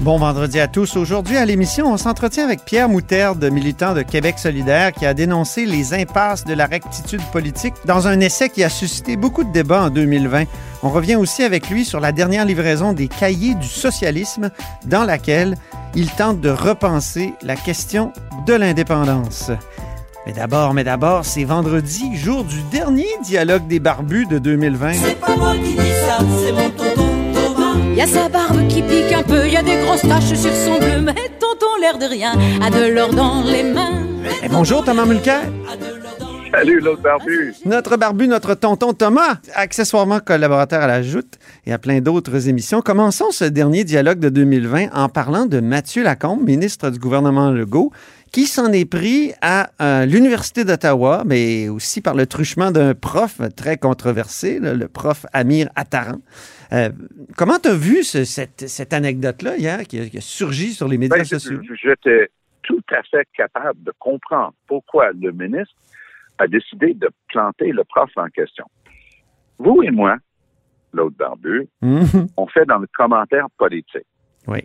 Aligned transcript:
Bon 0.00 0.16
vendredi 0.16 0.58
à 0.58 0.66
tous. 0.66 0.96
Aujourd'hui 0.96 1.36
à 1.36 1.44
l'émission, 1.44 1.92
on 1.92 1.98
s'entretient 1.98 2.44
avec 2.44 2.64
Pierre 2.64 2.88
Moutarde, 2.88 3.44
militant 3.52 3.92
de 3.92 4.00
Québec 4.00 4.38
solidaire, 4.38 4.92
qui 4.92 5.04
a 5.04 5.12
dénoncé 5.12 5.66
les 5.66 5.92
impasses 5.92 6.46
de 6.46 6.54
la 6.54 6.64
rectitude 6.64 7.20
politique 7.32 7.74
dans 7.84 8.08
un 8.08 8.18
essai 8.20 8.48
qui 8.48 8.64
a 8.64 8.70
suscité 8.70 9.16
beaucoup 9.16 9.44
de 9.44 9.52
débats 9.52 9.82
en 9.82 9.90
2020. 9.90 10.44
On 10.82 10.88
revient 10.88 11.16
aussi 11.16 11.42
avec 11.42 11.68
lui 11.68 11.84
sur 11.84 12.00
la 12.00 12.12
dernière 12.12 12.46
livraison 12.46 12.94
des 12.94 13.08
cahiers 13.08 13.54
du 13.54 13.68
socialisme 13.68 14.50
dans 14.86 15.04
laquelle 15.04 15.58
il 15.94 16.10
tente 16.10 16.40
de 16.40 16.48
repenser 16.48 17.34
la 17.42 17.56
question 17.56 18.14
de 18.46 18.54
l'indépendance. 18.54 19.50
Mais 20.26 20.32
d'abord, 20.32 20.72
mais 20.72 20.84
d'abord, 20.84 21.26
c'est 21.26 21.44
vendredi, 21.44 22.16
jour 22.16 22.44
du 22.44 22.62
dernier 22.72 23.08
dialogue 23.22 23.66
des 23.66 23.80
barbus 23.80 24.24
de 24.26 24.38
2020. 24.38 24.94
C'est 24.94 25.20
pas 25.20 25.36
moi 25.36 25.54
qui 25.56 25.76
c'est 25.76 26.52
mon 26.52 26.70
Thomas. 26.70 26.89
Y 27.96 28.00
a 28.00 28.06
sa 28.06 28.28
barbe 28.28 28.66
qui 28.68 28.82
pique 28.82 29.12
un 29.12 29.22
peu, 29.22 29.48
y 29.48 29.56
a 29.56 29.62
des 29.62 29.76
grosses 29.84 30.02
taches 30.02 30.34
sur 30.34 30.52
son 30.52 30.78
bleu, 30.78 31.00
mais 31.02 31.14
tonton 31.38 31.76
l'air 31.80 31.98
de 31.98 32.04
rien 32.04 32.32
a 32.62 32.70
de 32.70 32.92
l'or 32.92 33.12
dans 33.14 33.42
les 33.42 33.62
mains. 33.62 34.06
Et 34.42 34.48
bonjour 34.48 34.84
Thomas 34.84 35.04
Mulcair. 35.04 35.42
Salut, 36.52 36.80
l'autre 36.80 37.02
barbu. 37.02 37.54
Notre 37.64 37.96
barbu, 37.96 38.26
notre 38.26 38.54
tonton 38.54 38.92
Thomas, 38.92 39.36
accessoirement 39.54 40.18
collaborateur 40.18 40.82
à 40.82 40.88
la 40.88 41.00
Joute 41.00 41.38
et 41.64 41.72
à 41.72 41.78
plein 41.78 42.00
d'autres 42.00 42.48
émissions. 42.48 42.82
Commençons 42.82 43.30
ce 43.30 43.44
dernier 43.44 43.84
dialogue 43.84 44.18
de 44.18 44.30
2020 44.30 44.88
en 44.92 45.08
parlant 45.08 45.46
de 45.46 45.60
Mathieu 45.60 46.02
Lacombe, 46.02 46.42
ministre 46.42 46.90
du 46.90 46.98
gouvernement 46.98 47.50
Legault, 47.50 47.92
qui 48.32 48.46
s'en 48.46 48.72
est 48.72 48.84
pris 48.84 49.32
à 49.42 49.70
euh, 49.80 50.06
l'Université 50.06 50.64
d'Ottawa, 50.64 51.22
mais 51.24 51.68
aussi 51.68 52.00
par 52.00 52.14
le 52.14 52.26
truchement 52.26 52.72
d'un 52.72 52.94
prof 52.94 53.40
très 53.56 53.76
controversé, 53.76 54.58
là, 54.58 54.74
le 54.74 54.88
prof 54.88 55.26
Amir 55.32 55.68
Attaran. 55.76 56.18
Euh, 56.72 56.90
comment 57.36 57.58
tu 57.58 57.68
as 57.68 57.74
vu 57.74 58.02
ce- 58.04 58.24
cette, 58.24 58.68
cette 58.68 58.92
anecdote-là 58.92 59.56
hier 59.56 59.80
qui 59.84 59.98
a, 60.00 60.06
qui 60.08 60.18
a 60.18 60.20
surgi 60.20 60.72
sur 60.72 60.86
les 60.88 60.98
médias 60.98 61.16
Ben, 61.18 61.24
sociaux? 61.24 61.60
J'étais 61.82 62.28
tout 62.62 62.82
à 62.90 63.02
fait 63.02 63.26
capable 63.36 63.82
de 63.82 63.92
comprendre 63.98 64.54
pourquoi 64.68 65.10
le 65.12 65.32
ministre 65.32 65.74
a 66.38 66.46
décidé 66.46 66.94
de 66.94 67.10
planter 67.28 67.72
le 67.72 67.82
prof 67.84 68.10
en 68.16 68.28
question. 68.28 68.64
Vous 69.58 69.82
et 69.82 69.90
moi, 69.90 70.16
l'autre 70.92 71.16
barbu, 71.16 71.68
Mhm. 71.82 72.28
on 72.36 72.46
fait 72.46 72.64
dans 72.64 72.78
le 72.78 72.86
commentaire 72.94 73.46
politique. 73.58 74.06
Oui. 74.46 74.60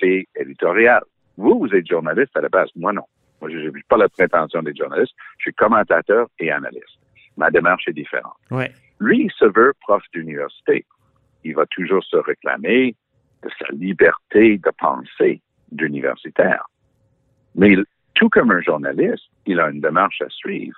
C'est 0.00 0.26
éditorial. 0.36 1.02
Vous, 1.36 1.58
vous 1.58 1.68
êtes 1.74 1.86
journaliste 1.86 2.34
à 2.36 2.40
la 2.40 2.48
base. 2.48 2.70
Moi, 2.76 2.92
non. 2.92 3.04
Moi, 3.40 3.50
je 3.50 3.58
n'ai 3.58 3.82
pas 3.88 3.98
la 3.98 4.08
prétention 4.08 4.62
d'être 4.62 4.76
journaliste. 4.78 5.12
Je 5.38 5.42
suis 5.42 5.52
commentateur 5.52 6.28
et 6.38 6.50
analyste. 6.50 6.98
Ma 7.36 7.50
démarche 7.50 7.84
est 7.88 7.92
différente. 7.92 8.32
Ouais. 8.50 8.72
Lui, 8.98 9.24
il 9.24 9.30
se 9.32 9.44
veut 9.44 9.74
prof 9.80 10.02
d'université. 10.14 10.86
Il 11.46 11.54
va 11.54 11.64
toujours 11.66 12.02
se 12.02 12.16
réclamer 12.16 12.96
de 13.44 13.48
sa 13.58 13.66
liberté 13.72 14.58
de 14.58 14.70
pensée 14.78 15.40
d'universitaire. 15.70 16.66
Mais 17.54 17.76
tout 18.14 18.28
comme 18.30 18.50
un 18.50 18.60
journaliste, 18.60 19.28
il 19.46 19.60
a 19.60 19.70
une 19.70 19.80
démarche 19.80 20.20
à 20.22 20.28
suivre. 20.28 20.76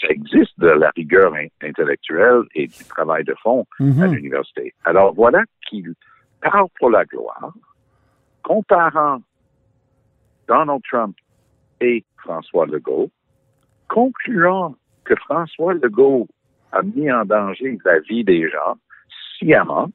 Ça 0.00 0.08
existe 0.08 0.58
de 0.58 0.68
la 0.68 0.90
rigueur 0.96 1.34
in- 1.34 1.48
intellectuelle 1.62 2.44
et 2.54 2.66
du 2.66 2.84
travail 2.88 3.24
de 3.24 3.34
fond 3.42 3.66
à 3.78 3.82
Mhm. 3.82 4.14
l'université. 4.14 4.72
Alors 4.84 5.12
voilà 5.14 5.42
qu'il 5.68 5.92
parle 6.40 6.68
pour 6.78 6.90
la 6.90 7.04
gloire, 7.04 7.52
comparant 8.42 9.18
Donald 10.48 10.80
Trump 10.90 11.14
et 11.80 12.04
François 12.22 12.66
Legault, 12.66 13.10
concluant 13.88 14.74
que 15.04 15.14
François 15.16 15.74
Legault 15.74 16.26
a 16.72 16.82
mis 16.82 17.10
en 17.12 17.24
danger 17.24 17.78
la 17.84 17.98
vie 18.00 18.24
des 18.24 18.48
gens 18.50 18.76
sciemment. 19.36 19.90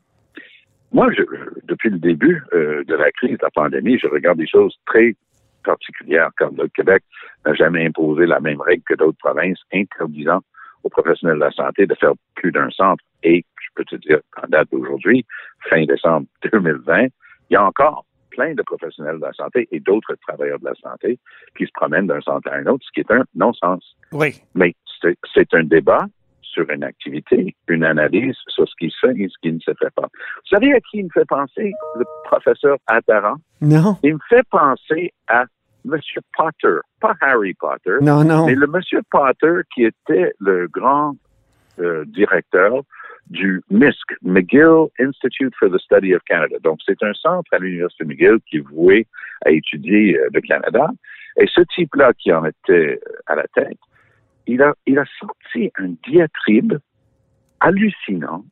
Moi, 0.94 1.12
je, 1.14 1.24
depuis 1.64 1.90
le 1.90 1.98
début 2.00 2.42
euh, 2.54 2.84
de 2.84 2.96
la 2.96 3.12
crise 3.12 3.38
de 3.38 3.44
la 3.44 3.50
pandémie, 3.52 3.98
je 3.98 4.08
regarde 4.08 4.38
des 4.38 4.48
choses 4.48 4.76
très 4.86 5.16
particulières, 5.64 6.32
comme 6.38 6.56
le 6.58 6.68
Québec 6.70 7.04
n'a 7.46 7.54
jamais 7.54 7.86
imposé 7.86 8.26
la 8.26 8.40
même 8.40 8.60
règle 8.62 8.84
que 8.84 8.96
d'autres 8.96 9.18
provinces, 9.20 9.60
interdisant 9.74 10.42
aux 10.84 10.90
professionnels 10.90 11.38
de 11.38 11.44
la 11.46 11.52
santé 11.52 11.86
de 11.86 11.94
faire 11.96 12.14
plus 12.36 12.52
d'un 12.52 12.70
centre. 12.72 13.04
Et 13.24 13.46
je 13.62 13.68
peux 13.76 13.86
te 13.86 13.96
dire, 13.98 14.20
en 14.42 14.48
date 14.48 14.70
d'aujourd'hui, 14.72 15.26
fin 15.70 15.86
décembre 15.86 16.28
2020, 16.52 17.04
il 17.04 17.10
y 17.52 17.56
a 17.56 17.64
encore 17.64 18.06
plein 18.32 18.54
de 18.54 18.62
professionnels 18.64 19.18
de 19.18 19.22
la 19.26 19.34
santé 19.34 19.68
et 19.72 19.80
d'autres 19.80 20.16
travailleurs 20.28 20.60
de 20.60 20.66
la 20.66 20.74
santé 20.76 21.20
qui 21.58 21.66
se 21.66 21.72
promènent 21.74 22.08
d'un 22.08 22.22
centre 22.22 22.50
à 22.50 22.56
un 22.56 22.66
autre, 22.66 22.84
ce 22.86 22.92
qui 22.94 23.02
est 23.02 23.12
un 23.12 23.24
non-sens. 23.36 23.96
Oui. 24.14 24.42
Mais 24.56 24.74
c'est- 25.02 25.18
c'est 25.34 25.54
un 25.54 25.64
débat 25.64 26.06
sur 26.52 26.70
une 26.70 26.84
activité, 26.84 27.56
une 27.68 27.84
analyse 27.84 28.36
sur 28.48 28.68
ce 28.68 28.74
qui 28.80 28.90
se 28.90 29.08
fait 29.08 29.18
et 29.20 29.28
ce 29.30 29.36
qui 29.42 29.52
ne 29.54 29.60
se 29.60 29.72
fait 29.80 29.94
pas. 29.96 30.08
Vous 30.12 30.50
savez 30.50 30.74
à 30.74 30.80
qui 30.82 30.98
il 31.00 31.06
me 31.06 31.10
fait 31.14 31.28
penser, 31.28 31.72
le 31.98 32.06
professeur 32.26 32.78
Attaran? 32.88 33.36
Non. 33.62 33.98
Il 34.04 34.16
me 34.16 34.20
fait 34.30 34.44
penser 34.50 35.14
à 35.28 35.46
M. 35.86 36.00
Potter, 36.38 36.78
pas 37.00 37.16
Harry 37.22 37.54
Potter, 37.56 37.98
Non, 38.02 38.24
non. 38.24 38.46
mais 38.46 38.56
le 38.56 38.68
M. 38.72 39.02
Potter 39.10 39.62
qui 39.74 39.86
était 39.86 40.34
le 40.40 40.68
grand 40.68 41.16
euh, 41.80 42.04
directeur 42.06 42.84
du 43.30 43.62
MISC, 43.72 44.14
McGill 44.22 44.88
Institute 45.00 45.54
for 45.58 45.70
the 45.70 45.80
Study 45.80 46.14
of 46.14 46.22
Canada. 46.24 46.58
Donc, 46.64 46.80
c'est 46.86 47.02
un 47.02 47.14
centre 47.14 47.52
à 47.54 47.60
l'Université 47.60 48.04
McGill 48.04 48.38
qui 48.50 48.58
est 48.58 48.68
voué 48.68 49.08
à 49.46 49.52
étudier 49.52 50.18
euh, 50.20 50.28
le 50.34 50.42
Canada. 50.42 50.90
Et 51.38 51.48
ce 51.48 51.62
type-là 51.74 52.12
qui 52.14 52.32
en 52.34 52.44
était 52.46 53.00
euh, 53.08 53.16
à 53.28 53.36
la 53.36 53.46
tête, 53.56 53.78
il 54.48 54.62
a, 54.62 54.74
il 54.88 54.98
a 55.00 55.06
sorti 55.20 55.72
un 55.78 55.94
diatribe 56.08 56.74
hallucinant 57.60 58.44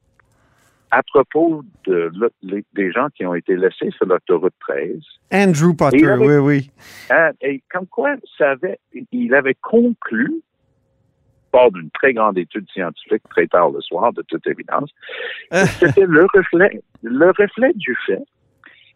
à 0.92 1.04
propos 1.04 1.64
de, 1.86 2.12
les- 2.42 2.66
des 2.74 2.92
gens 2.92 3.10
qui 3.16 3.26
ont 3.26 3.36
été 3.36 3.56
laissés 3.56 3.92
sur 3.92 4.06
l'autoroute 4.08 4.54
13. 4.60 5.00
Andrew 5.32 5.74
Potter, 5.76 5.98
oui, 6.20 6.38
oui. 6.38 6.72
Hein, 7.12 7.32
et 7.42 7.62
comme 7.72 7.86
quoi, 7.88 8.16
ça 8.38 8.52
avait, 8.52 8.80
il 9.12 9.34
avait 9.36 9.56
conclu, 9.62 10.42
hors 11.54 11.72
d'une 11.72 11.92
très 11.92 12.14
grande 12.14 12.38
étude 12.40 12.68
scientifique 12.72 13.22
très 13.30 13.46
tard 13.48 13.70
le 13.72 13.82
soir, 13.82 14.14
de 14.14 14.24
toute 14.24 14.46
évidence, 14.48 14.92
que 15.52 15.58
c'était 15.80 16.06
le 16.08 16.26
reflet, 16.34 16.82
le 17.04 17.28
reflet 17.28 17.72
du 17.76 17.96
fait 18.06 18.24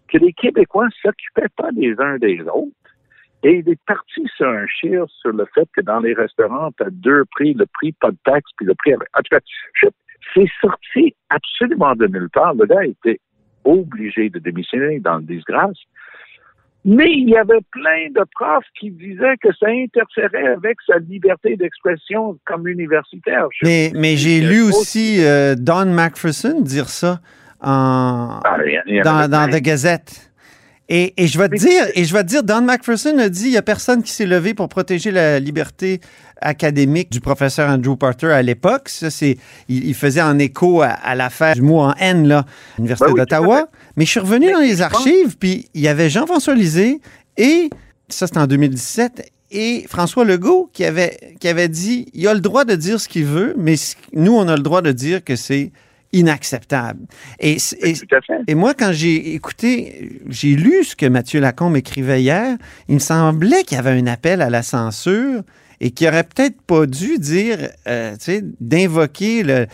que 0.07 0.17
les 0.17 0.33
Québécois 0.33 0.87
s'occupaient 1.01 1.49
pas 1.55 1.71
des 1.71 1.95
uns 1.99 2.17
des 2.17 2.39
autres. 2.41 2.71
Et 3.43 3.57
il 3.65 3.69
est 3.69 3.79
parti 3.85 4.25
sur 4.37 4.47
un 4.47 4.65
chire 4.67 5.05
sur 5.21 5.31
le 5.33 5.45
fait 5.53 5.67
que 5.75 5.81
dans 5.81 5.99
les 5.99 6.13
restaurants, 6.13 6.71
tu 6.77 6.83
as 6.83 6.89
deux 6.89 7.25
prix, 7.31 7.53
le 7.53 7.65
prix 7.65 7.91
pas 7.91 8.11
de 8.11 8.17
taxe, 8.23 8.49
puis 8.57 8.65
le 8.65 8.73
prix 8.75 8.93
avec. 8.93 9.07
En 9.17 9.21
tout 9.21 9.35
cas, 9.35 9.89
c'est 10.33 10.49
sorti 10.61 11.13
absolument 11.29 11.93
de 11.95 12.07
nulle 12.07 12.29
part. 12.29 12.53
Le 12.53 12.65
gars 12.65 12.85
était 12.85 13.19
obligé 13.65 14.29
de 14.29 14.39
démissionner 14.39 14.99
dans 14.99 15.17
le 15.17 15.23
disgrâce. 15.23 15.77
Mais 16.85 17.09
il 17.09 17.29
y 17.29 17.37
avait 17.37 17.61
plein 17.71 18.09
de 18.13 18.25
profs 18.35 18.65
qui 18.77 18.91
disaient 18.91 19.37
que 19.41 19.47
ça 19.57 19.67
interférait 19.67 20.47
avec 20.47 20.77
sa 20.85 20.97
liberté 20.99 21.55
d'expression 21.55 22.37
comme 22.45 22.67
universitaire. 22.67 23.47
Je- 23.57 23.65
Mais, 23.65 23.91
mais 23.95 24.17
j'ai 24.17 24.41
lu 24.41 24.61
aussi 24.63 25.23
euh, 25.23 25.55
Don 25.57 25.85
McPherson 25.85 26.59
dire 26.61 26.89
ça 26.89 27.19
en, 27.61 28.41
Ah, 28.43 28.57
il 28.65 28.73
y 28.73 28.77
en- 28.79 28.81
il 28.85 28.95
y 28.95 28.99
en 28.99 29.03
dans, 29.03 29.29
dans. 29.29 29.49
The 29.49 29.61
Gazette. 29.61 30.32
Et, 30.95 31.11
et 31.17 31.25
je 31.25 31.39
vais 31.39 31.49
te 31.49 31.55
dire, 31.55 31.87
et 31.95 32.05
je 32.05 32.13
vais 32.13 32.21
te 32.21 32.27
dire, 32.27 32.43
Don 32.43 32.61
McPherson 32.61 33.17
a 33.17 33.27
dit, 33.27 33.45
il 33.45 33.53
y 33.53 33.57
a 33.57 33.63
personne 33.63 34.03
qui 34.03 34.11
s'est 34.11 34.27
levé 34.27 34.53
pour 34.53 34.69
protéger 34.69 35.09
la 35.09 35.39
liberté 35.39 36.01
académique 36.39 37.11
du 37.11 37.19
professeur 37.19 37.67
Andrew 37.67 37.95
Potter 37.95 38.27
à 38.27 38.43
l'époque. 38.43 38.89
Ça, 38.89 39.09
c'est, 39.09 39.39
il, 39.67 39.87
il 39.87 39.95
faisait 39.95 40.21
en 40.21 40.37
écho 40.37 40.83
à, 40.83 40.89
à 40.89 41.15
l'affaire 41.15 41.55
du 41.55 41.63
mot 41.63 41.79
en 41.79 41.95
N, 41.95 42.27
là, 42.27 42.45
l'Université 42.77 43.07
Ben 43.07 43.13
oui, 43.13 43.19
d'Ottawa. 43.21 43.69
Mais 43.97 44.05
je 44.05 44.11
suis 44.11 44.19
revenu 44.19 44.51
dans 44.51 44.59
les 44.59 44.83
archives, 44.83 45.35
puis 45.39 45.67
il 45.73 45.81
y 45.81 45.87
avait 45.87 46.11
Jean-François 46.11 46.53
Lisée 46.53 47.01
et, 47.37 47.71
ça 48.07 48.27
c'était 48.27 48.41
en 48.41 48.45
2017, 48.45 49.31
et 49.49 49.85
François 49.89 50.25
Legault 50.25 50.69
qui 50.73 50.85
avait, 50.85 51.17
qui 51.39 51.47
avait 51.47 51.69
dit, 51.69 52.05
il 52.13 52.27
a 52.27 52.35
le 52.35 52.39
droit 52.39 52.65
de 52.65 52.75
dire 52.75 53.01
ce 53.01 53.07
qu'il 53.07 53.25
veut, 53.25 53.55
mais 53.57 53.73
nous, 54.13 54.33
on 54.35 54.47
a 54.47 54.55
le 54.55 54.61
droit 54.61 54.83
de 54.83 54.91
dire 54.91 55.23
que 55.23 55.35
c'est 55.35 55.71
inacceptable. 56.13 56.99
Et, 57.39 57.59
c- 57.59 57.77
et, 57.81 57.93
Tout 57.93 58.15
à 58.15 58.21
fait. 58.21 58.39
et 58.47 58.55
moi, 58.55 58.73
quand 58.73 58.91
j'ai 58.93 59.33
écouté, 59.35 60.19
j'ai 60.29 60.55
lu 60.55 60.83
ce 60.83 60.95
que 60.95 61.05
Mathieu 61.05 61.39
Lacombe 61.41 61.75
écrivait 61.75 62.21
hier, 62.21 62.57
il 62.87 62.95
me 62.95 62.99
semblait 62.99 63.63
qu'il 63.63 63.75
y 63.75 63.79
avait 63.79 63.91
un 63.91 64.07
appel 64.07 64.41
à 64.41 64.49
la 64.49 64.63
censure 64.63 65.41
et 65.81 65.91
qu'il 65.91 66.07
aurait 66.07 66.23
peut-être 66.23 66.61
pas 66.61 66.85
dû 66.85 67.17
dire, 67.17 67.57
euh, 67.87 68.13
tu 68.13 68.17
sais, 68.19 68.41
d'invoquer 68.61 69.43
la, 69.43 69.65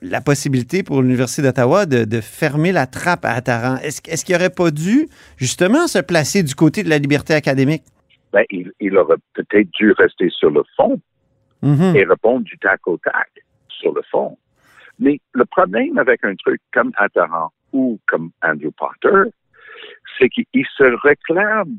la 0.00 0.20
possibilité 0.20 0.82
pour 0.84 1.02
l'Université 1.02 1.42
d'Ottawa 1.42 1.86
de, 1.86 2.04
de 2.04 2.20
fermer 2.20 2.70
la 2.70 2.86
trappe 2.86 3.24
à 3.24 3.32
Attaran. 3.32 3.78
Est-ce 3.82 4.00
est-ce 4.06 4.24
qu'il 4.24 4.36
aurait 4.36 4.50
pas 4.50 4.70
dû, 4.70 5.08
justement, 5.36 5.88
se 5.88 5.98
placer 5.98 6.42
du 6.44 6.54
côté 6.54 6.84
de 6.84 6.88
la 6.90 6.98
liberté 6.98 7.34
académique? 7.34 7.82
Ben, 8.32 8.44
il, 8.50 8.70
il 8.78 8.96
aurait 8.96 9.16
peut-être 9.34 9.68
dû 9.78 9.92
rester 9.92 10.28
sur 10.30 10.50
le 10.50 10.62
fond 10.76 11.00
Mhm. 11.60 11.96
et 11.96 12.04
répondre 12.04 12.44
du 12.44 12.56
tac 12.58 12.86
au 12.86 12.96
tac 12.98 13.28
sur 13.80 13.92
le 13.92 14.02
fond. 14.12 14.38
Mais 14.98 15.20
le 15.32 15.44
problème 15.44 15.98
avec 15.98 16.24
un 16.24 16.34
truc 16.34 16.60
comme 16.72 16.92
Attaran, 16.96 17.52
ou 17.72 17.98
comme 18.06 18.30
Andrew 18.42 18.70
Potter, 18.76 19.30
c'est 20.18 20.28
qu'il 20.28 20.66
se 20.76 20.84
réclame 21.02 21.78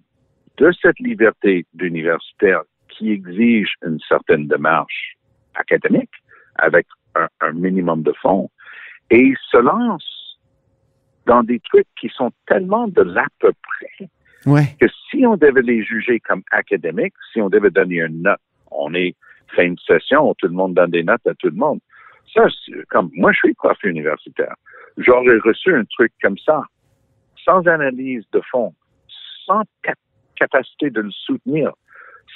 de 0.57 0.71
cette 0.81 0.99
liberté 0.99 1.65
d'universitaire 1.73 2.61
qui 2.89 3.11
exige 3.11 3.73
une 3.85 3.99
certaine 4.07 4.47
démarche 4.47 5.15
académique 5.55 6.11
avec 6.55 6.85
un, 7.15 7.27
un 7.41 7.51
minimum 7.53 8.03
de 8.03 8.13
fonds 8.21 8.49
et 9.09 9.19
il 9.19 9.37
se 9.49 9.57
lance 9.57 10.37
dans 11.25 11.43
des 11.43 11.59
trucs 11.59 11.87
qui 11.99 12.09
sont 12.09 12.31
tellement 12.47 12.87
de 12.87 13.01
l'à 13.01 13.25
peu 13.39 13.51
près 13.51 14.09
Ouais. 14.45 14.73
que 14.79 14.87
si 15.09 15.25
on 15.25 15.35
devait 15.35 15.61
les 15.61 15.83
juger 15.83 16.21
comme 16.21 16.43
académiques, 16.51 17.13
si 17.33 17.41
on 17.41 17.49
devait 17.49 17.71
donner 17.71 17.97
une 18.01 18.21
note, 18.21 18.39
on 18.71 18.93
est 18.93 19.15
fin 19.53 19.69
de 19.69 19.79
session, 19.85 20.33
tout 20.35 20.47
le 20.47 20.53
monde 20.53 20.75
donne 20.75 20.91
des 20.91 21.03
notes 21.03 21.27
à 21.27 21.33
tout 21.33 21.49
le 21.49 21.55
monde. 21.57 21.79
Ça, 22.33 22.45
comme 22.89 23.09
moi, 23.13 23.31
je 23.31 23.37
suis 23.39 23.53
prof 23.53 23.77
universitaire. 23.83 24.55
J'aurais 24.97 25.37
reçu 25.39 25.73
un 25.73 25.83
truc 25.85 26.11
comme 26.21 26.37
ça, 26.37 26.63
sans 27.43 27.65
analyse 27.67 28.23
de 28.31 28.41
fond, 28.51 28.73
sans 29.45 29.63
cap- 29.83 29.97
capacité 30.35 30.89
de 30.89 31.01
le 31.01 31.11
soutenir, 31.11 31.71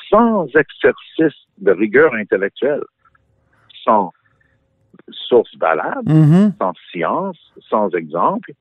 sans 0.09 0.47
exercice 0.47 1.39
de 1.59 1.71
rigueur 1.71 2.13
intellectuelle, 2.15 2.83
sans 3.83 4.11
source 5.09 5.55
valable, 5.57 6.09
Mhm. 6.11 6.53
sans 6.59 6.73
science, 6.91 7.53
sans 7.69 7.89
exemple, 7.91 8.51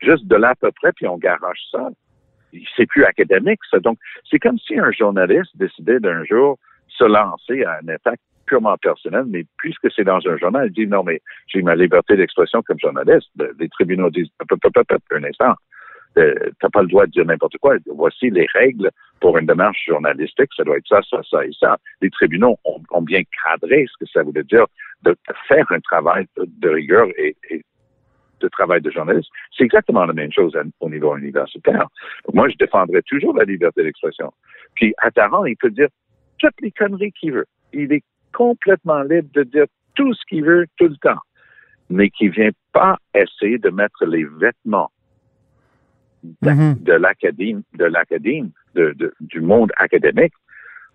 juste 0.00 0.26
de 0.26 0.36
là 0.36 0.50
à 0.50 0.54
peu 0.54 0.70
près, 0.72 0.92
puis 0.92 1.06
on 1.06 1.16
garoche 1.18 1.60
ça. 1.70 1.88
C'est 2.76 2.86
plus 2.86 3.04
académique, 3.04 3.60
ça. 3.70 3.78
Donc, 3.80 3.98
c'est 4.30 4.38
comme 4.38 4.58
si 4.58 4.78
un 4.78 4.90
journaliste 4.92 5.50
décidait 5.56 6.00
d'un 6.00 6.24
jour 6.24 6.58
se 6.88 7.04
lancer 7.04 7.64
à 7.64 7.78
un 7.82 7.88
attaque 7.88 8.20
purement 8.48 8.76
personnel, 8.78 9.24
mais 9.28 9.44
puisque 9.58 9.88
c'est 9.94 10.04
dans 10.04 10.20
un 10.26 10.36
journal, 10.38 10.66
il 10.68 10.72
dit 10.72 10.86
non, 10.86 11.04
mais 11.04 11.20
j'ai 11.46 11.62
ma 11.62 11.74
liberté 11.74 12.16
d'expression 12.16 12.62
comme 12.62 12.78
journaliste. 12.80 13.28
Le- 13.38 13.54
Les 13.60 13.68
tribunaux 13.68 14.10
disent 14.10 14.30
un 14.40 15.24
instant. 15.24 15.54
Euh, 16.16 16.34
T'as 16.60 16.70
pas 16.70 16.82
le 16.82 16.88
droit 16.88 17.06
de 17.06 17.12
dire 17.12 17.26
n'importe 17.26 17.58
quoi. 17.58 17.76
Voici 17.94 18.30
les 18.30 18.46
règles 18.54 18.90
pour 19.20 19.36
une 19.38 19.46
démarche 19.46 19.84
journalistique. 19.86 20.50
Ça 20.56 20.64
doit 20.64 20.78
être 20.78 20.88
ça, 20.88 21.00
ça, 21.08 21.20
ça 21.30 21.44
et 21.44 21.52
ça. 21.58 21.76
Les 22.00 22.10
tribunaux 22.10 22.56
ont, 22.64 23.02
bien 23.02 23.22
cadré 23.44 23.86
ce 23.86 24.04
que 24.04 24.10
ça 24.10 24.22
voulait 24.22 24.42
dire 24.44 24.66
de 25.02 25.14
faire 25.46 25.66
un 25.70 25.80
travail 25.80 26.26
de, 26.36 26.68
rigueur 26.68 27.06
et, 27.16 27.36
de 28.40 28.48
travail 28.48 28.80
de 28.80 28.90
journaliste. 28.90 29.28
C'est 29.56 29.64
exactement 29.64 30.04
la 30.04 30.12
même 30.12 30.32
chose 30.32 30.56
au 30.80 30.90
niveau 30.90 31.16
universitaire. 31.16 31.86
Moi, 32.32 32.48
je 32.48 32.56
défendrai 32.56 33.02
toujours 33.02 33.36
la 33.36 33.44
liberté 33.44 33.82
d'expression. 33.82 34.32
Puis, 34.74 34.94
à 34.98 35.10
Taran, 35.10 35.44
il 35.44 35.56
peut 35.56 35.70
dire 35.70 35.88
toutes 36.38 36.60
les 36.60 36.72
conneries 36.72 37.12
qu'il 37.12 37.32
veut. 37.32 37.46
Il 37.72 37.92
est 37.92 38.02
complètement 38.32 39.02
libre 39.02 39.28
de 39.34 39.42
dire 39.44 39.66
tout 39.94 40.12
ce 40.14 40.20
qu'il 40.28 40.44
veut 40.44 40.66
tout 40.76 40.88
le 40.88 40.96
temps, 40.96 41.20
mais 41.90 42.10
qui 42.10 42.28
vient 42.28 42.50
pas 42.72 42.98
essayer 43.14 43.58
de 43.58 43.70
mettre 43.70 44.04
les 44.06 44.24
vêtements 44.24 44.90
Mhm. 46.42 46.76
de 46.82 46.92
l'académie, 46.92 47.64
de 47.74 47.84
l'académie, 47.84 48.52
de- 48.74 48.92
de- 48.96 49.14
du 49.20 49.40
monde 49.40 49.70
académique 49.76 50.34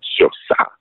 sur 0.00 0.30
ça. 0.48 0.72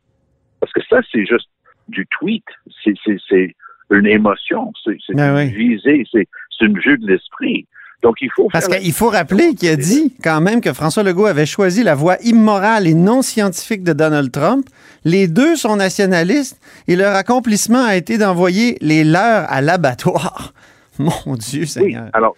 Parce 0.59 0.71
que 0.73 0.81
ça, 0.89 0.99
c'est 1.11 1.25
juste 1.25 1.49
du 1.87 2.05
tweet. 2.07 2.43
C'est, 2.83 2.93
c'est, 3.03 3.17
c'est 3.29 3.55
une 3.89 4.05
émotion. 4.05 4.71
C'est, 4.83 4.97
c'est 5.05 5.15
Ben 5.15 5.31
une 5.31 5.47
oui. 5.49 5.53
visée. 5.55 6.03
C'est 6.11 6.27
une 6.61 6.77
vue 6.79 6.97
de 6.97 7.07
l'esprit. 7.07 7.67
Donc, 8.03 8.17
il 8.21 8.29
faut 8.35 8.49
Parce 8.51 8.67
qu'il 8.67 8.91
faut 8.91 9.09
rappeler 9.09 9.55
qu'il 9.55 9.69
a 9.69 9.77
dit 9.77 10.13
quand 10.21 10.41
même 10.41 10.59
que 10.59 10.73
François 10.73 11.03
Legault 11.03 11.25
avait 11.25 11.45
choisi 11.45 11.83
la 11.83 11.95
voie 11.95 12.17
immorale 12.21 12.85
et 12.85 12.93
non 12.93 13.21
scientifique 13.21 13.81
de 13.81 13.93
Donald 13.93 14.29
Trump. 14.29 14.67
Les 15.05 15.29
deux 15.29 15.55
sont 15.55 15.77
nationalistes 15.77 16.59
et 16.89 16.97
leur 16.97 17.15
accomplissement 17.15 17.83
a 17.83 17.95
été 17.95 18.17
d'envoyer 18.17 18.77
les 18.81 19.05
leurs 19.05 19.49
à 19.49 19.61
l'abattoir. 19.61 20.53
Mon 20.99 21.35
Dieu 21.35 21.61
Oui, 21.61 21.67
Seigneur. 21.67 22.09
alors, 22.11 22.35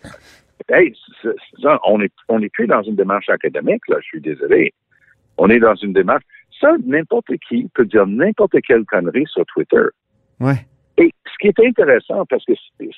hey, 0.69 0.93
on 1.87 1.99
est, 1.99 2.13
on 2.29 2.41
est 2.43 2.49
plus 2.49 2.67
dans 2.67 2.83
une 2.83 2.95
démarche 2.95 3.29
académique, 3.29 3.81
là, 3.87 3.97
je 4.01 4.05
suis 4.05 4.21
désolé. 4.21 4.71
On 5.37 5.49
est 5.49 5.59
dans 5.59 5.75
une 5.75 5.93
démarche. 5.93 6.23
Ça, 6.61 6.73
n'importe 6.85 7.31
qui 7.49 7.67
peut 7.73 7.85
dire 7.85 8.05
n'importe 8.05 8.55
quelle 8.67 8.85
connerie 8.85 9.25
sur 9.27 9.43
Twitter. 9.47 9.83
Ouais. 10.39 10.65
Et 10.97 11.11
ce 11.25 11.37
qui 11.41 11.47
est 11.47 11.67
intéressant, 11.67 12.23
parce 12.29 12.45
que 12.45 12.53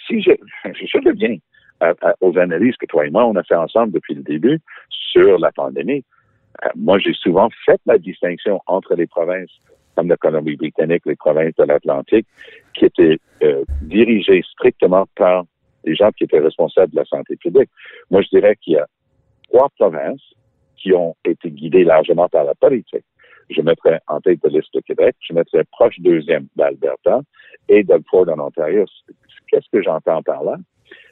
si 0.06 0.22
je, 0.22 0.32
je 0.66 1.08
reviens 1.10 1.38
à- 1.80 1.94
à- 2.02 2.16
aux 2.22 2.38
analyses 2.38 2.76
que 2.78 2.86
toi 2.86 3.06
et 3.06 3.10
moi, 3.10 3.26
on 3.26 3.36
a 3.36 3.44
fait 3.44 3.56
ensemble 3.56 3.94
depuis 3.94 4.16
le 4.16 4.24
début 4.24 4.60
sur 4.90 5.40
la 5.40 5.52
pandémie, 5.52 6.04
euh, 6.64 6.70
moi, 6.76 7.00
j'ai 7.00 7.14
souvent 7.14 7.50
fait 7.66 7.80
la 7.86 7.98
distinction 7.98 8.60
entre 8.68 8.96
les 8.96 9.08
provinces 9.08 9.52
comme 9.96 10.10
la 10.10 10.18
Colombie-Britannique, 10.18 11.04
les 11.06 11.16
provinces 11.16 11.56
de 11.56 11.64
l'Atlantique, 11.64 12.28
qui 12.76 12.86
étaient 12.86 13.18
euh, 13.42 13.64
dirigées 13.82 14.44
strictement 14.52 15.08
par 15.16 15.44
les 15.86 15.96
gens 15.96 16.12
qui 16.12 16.26
étaient 16.26 16.40
responsables 16.40 16.92
de 16.92 16.98
la 16.98 17.06
santé 17.06 17.36
publique. 17.36 17.70
Moi, 18.12 18.22
je 18.22 18.30
dirais 18.30 18.56
qu'il 18.58 18.74
y 18.74 18.78
a 18.78 18.86
trois 19.50 19.70
provinces 19.70 20.22
qui 20.76 20.94
ont 20.94 21.16
été 21.26 21.50
guidées 21.50 21.84
largement 21.84 22.30
par 22.30 22.44
la 22.44 22.54
politique. 22.54 23.06
Je 23.50 23.62
mettrais 23.62 24.00
en 24.08 24.20
tête 24.22 24.44
de 24.44 24.50
liste 24.50 24.70
le 24.76 24.82
Québec, 24.82 25.16
je 25.22 25.34
mettrais 25.34 25.64
proche 25.72 26.00
deuxième 26.00 26.48
d'Alberta 26.56 27.22
et 27.70 27.84
Doug 27.84 28.04
Ford 28.10 28.28
en 28.30 28.40
Ontario. 28.40 28.86
Qu'est-ce 29.48 29.70
que 29.72 29.82
j'entends 29.82 30.22
par 30.22 30.44
là? 30.44 30.58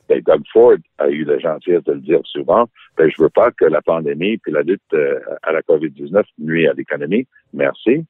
Ben, 0.07 0.21
Doug 0.21 0.43
Ford 0.51 0.77
a 0.99 1.09
eu 1.09 1.23
la 1.23 1.39
gentillesse 1.39 1.83
de 1.83 1.93
le 1.93 1.99
dire 1.99 2.21
souvent. 2.25 2.65
Ben, 2.97 3.09
je 3.09 3.21
veux 3.21 3.29
pas 3.29 3.51
que 3.51 3.65
la 3.65 3.81
pandémie 3.81 4.37
puis 4.37 4.51
la 4.51 4.61
lutte 4.61 4.81
euh, 4.93 5.19
à 5.43 5.51
la 5.51 5.61
COVID-19 5.61 6.23
nuit 6.39 6.67
à 6.67 6.73
l'économie. 6.73 7.27
Merci. 7.53 8.05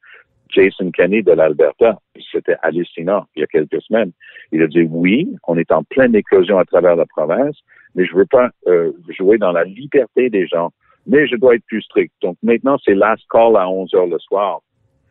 Jason 0.50 0.92
Kenney 0.92 1.24
de 1.24 1.32
l'Alberta, 1.32 2.00
c'était 2.32 2.56
hallucinant 2.62 3.26
il 3.36 3.42
y 3.42 3.44
a 3.44 3.48
quelques 3.48 3.82
semaines. 3.82 4.12
Il 4.52 4.62
a 4.62 4.68
dit 4.68 4.84
oui, 4.90 5.36
on 5.48 5.58
est 5.58 5.72
en 5.72 5.84
pleine 5.84 6.16
éclosion 6.16 6.60
à 6.60 6.66
travers 6.66 6.96
la 6.96 7.06
province, 7.06 7.58
mais 7.96 8.06
je 8.06 8.16
veux 8.16 8.26
pas 8.26 8.50
euh, 8.68 8.92
jouer 9.18 9.38
dans 9.38 9.52
la 9.52 9.64
liberté 9.64 10.30
des 10.30 10.48
gens, 10.48 10.72
mais 11.08 11.28
je 11.28 11.36
dois 11.36 11.56
être 11.56 11.66
plus 11.66 11.82
strict. 11.82 12.14
Donc 12.22 12.38
maintenant, 12.44 12.78
c'est 12.86 12.94
last 12.94 13.24
call 13.30 13.58
à 13.58 13.68
11 13.68 13.94
heures 13.96 14.08
le 14.08 14.20
soir 14.20 14.62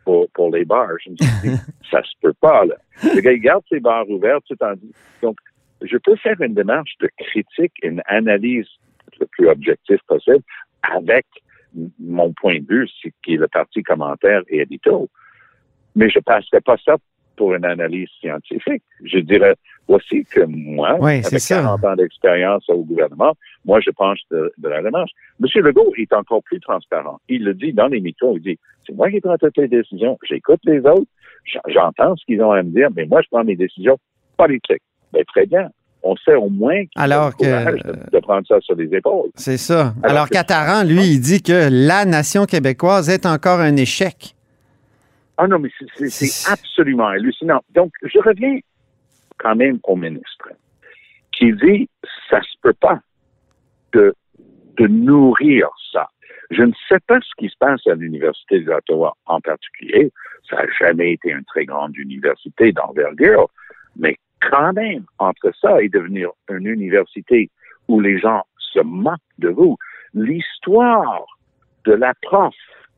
pour, 0.05 0.29
pour 0.31 0.51
les 0.51 0.65
bars. 0.65 0.89
Je 1.05 1.11
me 1.11 1.17
suis 1.17 1.51
dit, 1.51 1.57
ça 1.91 2.03
se 2.03 2.13
peut 2.21 2.35
pas, 2.41 2.65
là. 2.65 2.77
Le 3.03 3.21
gars, 3.21 3.33
il 3.33 3.41
garde 3.41 3.65
ses 3.69 3.81
bars 3.81 4.09
ouverts 4.09 4.41
tout 4.49 4.57
en. 4.63 4.75
Donc, 5.23 5.37
je 5.85 5.97
peux 5.99 6.17
faire 6.17 6.41
une 6.41 6.55
démarche 6.55 6.95
de 7.01 7.09
critique, 7.19 7.73
une 7.83 8.03
analyse 8.07 8.67
le 9.21 9.27
plus 9.27 9.49
objectif 9.49 9.99
possible 10.07 10.43
avec 10.83 11.27
m- 11.77 11.91
mon 11.99 12.33
point 12.33 12.59
de 12.61 12.67
vue, 12.69 12.89
c'est 13.03 13.13
qui 13.23 13.35
est 13.35 13.39
le 13.39 13.49
parti 13.49 13.83
commentaire 13.83 14.43
et 14.49 14.61
édito. 14.61 15.09
Mais 15.97 16.11
je 16.11 16.19
passerai 16.19 16.61
pas 16.61 16.77
ça 16.85 16.97
pour 17.37 17.55
une 17.55 17.65
analyse 17.65 18.09
scientifique. 18.21 18.83
Je 19.03 19.19
dirais 19.19 19.55
voici 19.89 20.25
que 20.25 20.41
moi, 20.47 20.97
Oui, 21.01 21.15
avec 21.25 21.41
ça. 21.41 21.57
40 21.57 21.85
ans 21.85 21.97
d'expérience 21.97 22.69
au 22.69 22.85
gouvernement, 22.85 23.35
moi, 23.65 23.81
je 23.81 23.91
penche 23.91 24.21
de, 24.31 24.53
de 24.59 24.69
la 24.69 24.83
démarche. 24.83 25.11
Monsieur 25.41 25.63
Legault 25.63 25.93
est 25.97 26.13
encore 26.13 26.43
plus 26.45 26.61
transparent. 26.61 27.21
Il 27.29 27.45
le 27.45 27.55
dit 27.55 27.73
dans 27.73 27.89
les 27.89 28.01
micros, 28.01 28.37
il 28.37 28.43
dit, 28.43 28.59
c'est 28.87 28.95
moi 28.95 29.11
qui 29.11 29.21
prends 29.21 29.37
toutes 29.37 29.57
les 29.57 29.69
décisions, 29.69 30.17
j'écoute 30.29 30.61
les 30.65 30.81
autres, 30.81 31.11
j'entends 31.69 32.17
ce 32.17 32.25
qu'ils 32.25 32.41
ont 32.43 32.53
à 32.53 32.63
me 32.63 32.71
dire, 32.71 32.89
mais 32.95 33.05
moi, 33.05 33.21
je 33.23 33.29
prends 33.31 33.45
mes 33.45 33.57
décisions 33.57 33.99
politiques. 34.37 34.83
Ben, 35.13 35.25
très 35.27 35.47
bien. 35.47 35.69
On 36.07 36.15
sait 36.17 36.35
au 36.35 36.51
moins 36.51 36.81
qu'il 36.85 37.01
Alors 37.01 37.25
a 37.25 37.29
le 37.29 37.33
courage 37.33 37.81
que- 37.83 37.89
de, 37.89 38.11
de 38.13 38.19
prendre 38.21 38.47
ça 38.47 38.61
sur 38.61 38.75
les 38.75 38.95
épaules. 38.95 39.31
C'est 39.37 39.57
ça. 39.57 39.95
Alors 40.03 40.11
Alors 40.15 40.29
Cataran, 40.29 40.85
lui, 40.85 41.05
il 41.15 41.21
dit 41.21 41.43
que 41.43 41.69
la 41.71 42.05
nation 42.05 42.45
québécoise 42.45 43.09
est 43.09 43.25
encore 43.27 43.61
un 43.61 43.75
échec. 43.77 44.35
Ah 45.39 45.49
non, 45.49 45.59
mais 45.59 45.71
c'est 46.09 46.51
absolument 46.53 47.07
hallucinant. 47.07 47.61
Donc, 47.75 47.93
je 48.03 48.19
reviens 48.19 48.59
quand 49.39 49.57
même 49.57 49.79
au 49.85 49.97
ministre 49.97 50.49
qui 51.33 51.53
dit 51.55 51.89
ça 52.31 52.41
se 52.43 52.55
peut 52.63 52.75
pas 52.75 53.01
de, 53.95 54.15
de 54.77 54.87
nourrir 54.87 55.69
ça. 55.93 56.09
Je 56.51 56.63
ne 56.63 56.73
sais 56.89 57.01
pas 57.07 57.19
ce 57.21 57.31
qui 57.39 57.49
se 57.49 57.57
passe 57.59 57.85
à 57.87 57.95
l'Université 57.95 58.61
d'Ottawa 58.61 59.17
en 59.27 59.41
particulier. 59.41 60.13
Ça 60.49 60.57
n'a 60.57 60.67
jamais 60.79 61.13
été 61.15 61.31
une 61.31 61.45
très 61.45 61.65
grande 61.65 61.97
université 61.97 62.71
d'envergure, 62.73 63.49
mais 63.97 64.19
quand 64.51 64.73
même, 64.73 65.05
entre 65.19 65.53
ça 65.61 65.83
et 65.83 65.89
devenir 65.89 66.31
une 66.51 66.67
université 66.67 67.51
où 67.89 68.01
les 68.01 68.19
gens 68.19 68.43
se 68.59 68.81
moquent 68.81 69.21
de 69.39 69.49
vous, 69.49 69.77
l'histoire 70.15 71.25
de 71.85 71.93
la 71.93 72.15
prof, 72.23 72.55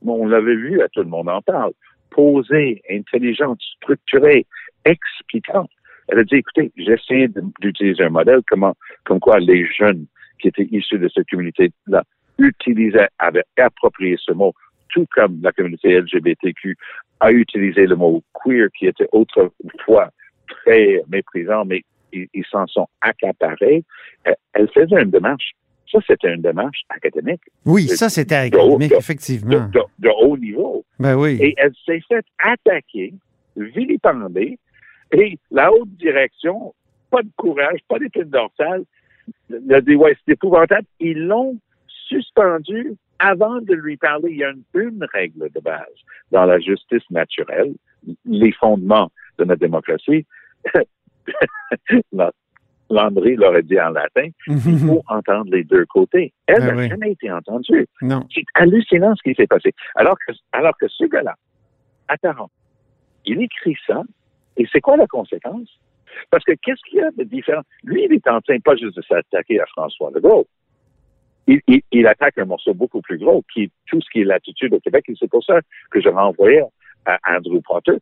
on 0.07 0.27
l'avait 0.27 0.57
vu, 0.57 0.81
à 0.83 0.89
tout 0.89 1.01
le 1.01 1.09
monde 1.09 1.29
en 1.29 1.43
parle, 1.43 1.73
posée, 2.11 2.83
intelligente, 2.91 3.61
structurée, 3.77 4.47
expliquante. 4.85 5.71
Elle 6.09 6.21
a 6.21 6.25
dit, 6.25 6.37
écoutez, 6.37 6.71
j'essaie 6.77 7.29
d'utiliser 7.61 8.05
un 8.05 8.11
modèle 8.11 8.41
comment, 8.49 8.75
comme 9.05 9.19
quoi 9.19 9.39
les 9.41 9.67
jeunes 9.67 10.07
qui 10.41 10.49
étaient 10.49 10.69
issus 10.71 10.99
de 10.99 11.09
cette 11.09 11.29
communauté-là 11.29 12.05
utilisaient, 12.39 13.09
avaient 13.19 13.45
approprié 13.59 14.17
ce 14.19 14.33
mot, 14.33 14.53
tout 14.91 15.07
comme 15.15 15.41
la 15.43 15.53
communauté 15.53 15.99
LGBTQ 15.99 16.77
a 17.21 17.33
utilisé 17.33 17.87
le 17.87 17.97
mot 17.97 18.23
queer 18.35 18.69
qui 18.79 18.87
était 18.87 19.09
autrefois 19.13 20.11
très 20.49 21.03
méprisant, 21.09 21.65
mais 21.65 21.83
ils 22.13 22.27
ils 22.35 22.45
s'en 22.51 22.67
sont 22.67 22.87
accaparés. 23.01 23.85
Euh, 24.27 24.33
Elle 24.53 24.69
faisait 24.73 25.03
une 25.03 25.11
démarche. 25.11 25.53
Ça, 25.91 25.99
c'était 26.07 26.35
une 26.35 26.43
démarche 26.43 26.81
académique 26.89 27.43
Oui, 27.65 27.87
ça, 27.89 28.09
c'était 28.09 28.51
de 28.51 28.57
haut- 28.57 28.75
académique, 28.75 28.93
effectivement. 28.99 29.51
de, 29.69 29.79
de- 29.79 29.85
de 30.01 30.09
haut 30.21 30.37
niveau. 30.37 30.85
Ben 30.99 31.15
oui. 31.17 31.39
Et 31.41 31.55
elle 31.59 31.73
s'est 31.85 32.01
faite 32.09 32.27
attaquer, 32.39 33.15
vilipender, 33.57 34.59
et 35.13 35.39
la 35.51 35.73
haute 35.73 35.91
direction, 35.97 36.75
pas 37.11 37.23
de 37.23 37.29
courage, 37.37 37.79
pas 37.89 37.99
d'épine 37.99 38.25
dorsale, 38.25 38.85
Il 39.51 39.73
a 39.75 39.81
dit, 39.81 39.95
ouais, 39.97 40.17
c'est 40.25 40.33
épouvantable. 40.33 40.87
Ils 41.01 41.27
l'ont 41.27 41.57
suspendu 42.09 42.95
avant 43.19 43.61
de 43.61 43.75
lui 43.75 43.97
parler. 43.97 44.31
Il 44.33 44.37
y 44.39 44.45
a 44.45 44.51
une, 44.51 44.63
une 44.81 45.07
règle 45.13 45.49
de 45.55 45.61
base 45.61 45.87
dans 46.33 46.45
la 46.45 46.59
justice 46.61 47.09
naturelle, 47.11 47.73
les 48.25 48.53
fondements 48.53 49.11
de 49.39 49.45
notre 49.45 49.61
démocratie. 49.61 50.27
Landry 52.89 53.35
l'aurait 53.35 53.63
dit 53.63 53.81
en 53.81 53.91
latin, 53.91 54.29
il 54.47 54.79
faut 54.79 55.03
entendre 55.09 55.51
les 55.51 55.65
deux 55.65 55.85
côtés. 55.87 56.33
Elle 56.47 56.63
Ah 56.63 56.67
n'a 56.67 56.77
oui. 56.77 56.89
jamais 56.89 57.11
été 57.13 57.31
entendue. 57.31 57.87
Non. 58.01 58.25
C'est 58.33 58.45
hallucinant 58.55 59.15
ce 59.17 59.23
qui 59.29 59.35
s'est 59.35 59.49
passé. 59.49 59.73
Alors 59.97 60.17
que, 60.25 60.33
alors 60.53 60.77
que 60.79 60.87
ce 60.89 61.05
gars-là, 61.05 61.35
à 62.09 62.17
Taran, 62.17 62.49
il 63.25 63.43
écrit 63.43 63.77
ça, 63.87 64.03
et 64.57 64.67
c'est 64.73 64.81
quoi 64.81 64.97
la 64.97 65.07
conséquence? 65.09 65.69
Parce 66.31 66.45
que 66.45 66.53
qu'est-ce 66.63 66.81
qu'il 66.89 67.01
y 67.01 67.03
a 67.03 67.11
de 67.11 67.25
différent? 67.25 67.63
Lui, 67.83 68.05
il 68.05 68.13
est 68.15 68.29
en 68.29 68.41
train 68.41 68.59
pas 68.61 68.77
juste 68.77 68.97
de 68.97 69.03
s'attaquer 69.03 69.61
à 69.61 69.67
François 69.67 70.13
Legault. 70.15 70.47
Il, 71.49 71.61
il, 71.67 71.83
il 71.93 72.07
attaque 72.07 72.39
un 72.39 72.45
morceau 72.45 72.73
beaucoup 72.73 73.01
plus 73.01 73.19
gros, 73.19 73.43
qui 73.53 73.65
est 73.65 73.71
tout 73.87 74.01
ce 74.01 74.09
qui 74.11 74.21
est 74.21 74.25
l'attitude 74.25 74.73
au 74.75 74.81
Québec, 74.81 75.05
et 75.09 75.15
c'est 75.19 75.29
pour 75.31 75.45
ça 75.45 75.61
que 75.91 76.01
je 76.01 76.09
renvoyais 76.09 76.63
à 77.07 77.19
Andrew 77.37 77.61
Potter. 77.67 77.99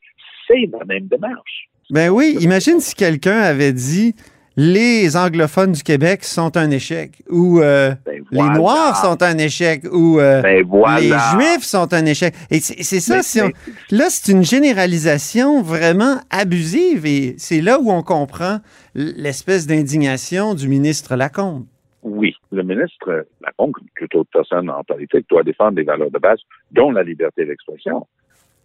C'est 0.46 0.68
la 0.72 0.84
même 0.84 1.06
démarche. 1.06 1.68
Ben 1.90 2.10
oui, 2.10 2.36
imagine 2.40 2.80
si 2.80 2.94
quelqu'un 2.94 3.40
avait 3.40 3.72
dit 3.72 4.14
les 4.56 5.16
anglophones 5.16 5.72
du 5.72 5.82
Québec 5.82 6.22
sont 6.22 6.56
un 6.56 6.70
échec 6.70 7.10
ou 7.28 7.60
euh, 7.60 7.92
Ben 8.06 8.22
les. 8.30 8.40
Noirs 8.58 8.96
sont 8.96 9.20
un 9.22 9.36
échec 9.38 9.82
ou 9.92 10.20
euh, 10.20 10.42
Ben 10.42 10.64
voilà. 10.64 11.00
les 11.00 11.08
Juifs 11.44 11.64
sont 11.64 11.92
un 11.92 12.06
échec. 12.06 12.34
Et 12.50 12.60
c'est 12.60 13.00
ça, 13.00 13.22
si 13.22 13.40
on- 13.42 13.50
là, 13.90 14.04
c'est 14.10 14.30
une 14.30 14.44
généralisation 14.44 15.60
vraiment 15.60 16.18
abusive 16.30 17.04
et 17.04 17.34
c'est 17.36 17.60
là 17.60 17.80
où 17.80 17.90
on 17.90 18.02
comprend 18.02 18.58
l'espèce 18.94 19.66
d'indignation 19.66 20.54
du 20.54 20.68
ministre 20.68 21.16
Lacombe. 21.16 21.66
Oui, 22.04 22.34
le 22.52 22.62
ministre 22.62 23.26
Lacombe, 23.44 23.72
comme 23.72 23.88
toute 23.96 24.14
autre 24.14 24.30
personne 24.32 24.70
en 24.70 24.84
politique, 24.84 25.26
doit 25.30 25.42
défendre 25.42 25.72
des 25.72 25.82
valeurs 25.84 26.10
de 26.10 26.18
base, 26.18 26.38
dont 26.70 26.92
la 26.92 27.02
liberté 27.02 27.44
d'expression. 27.44 28.06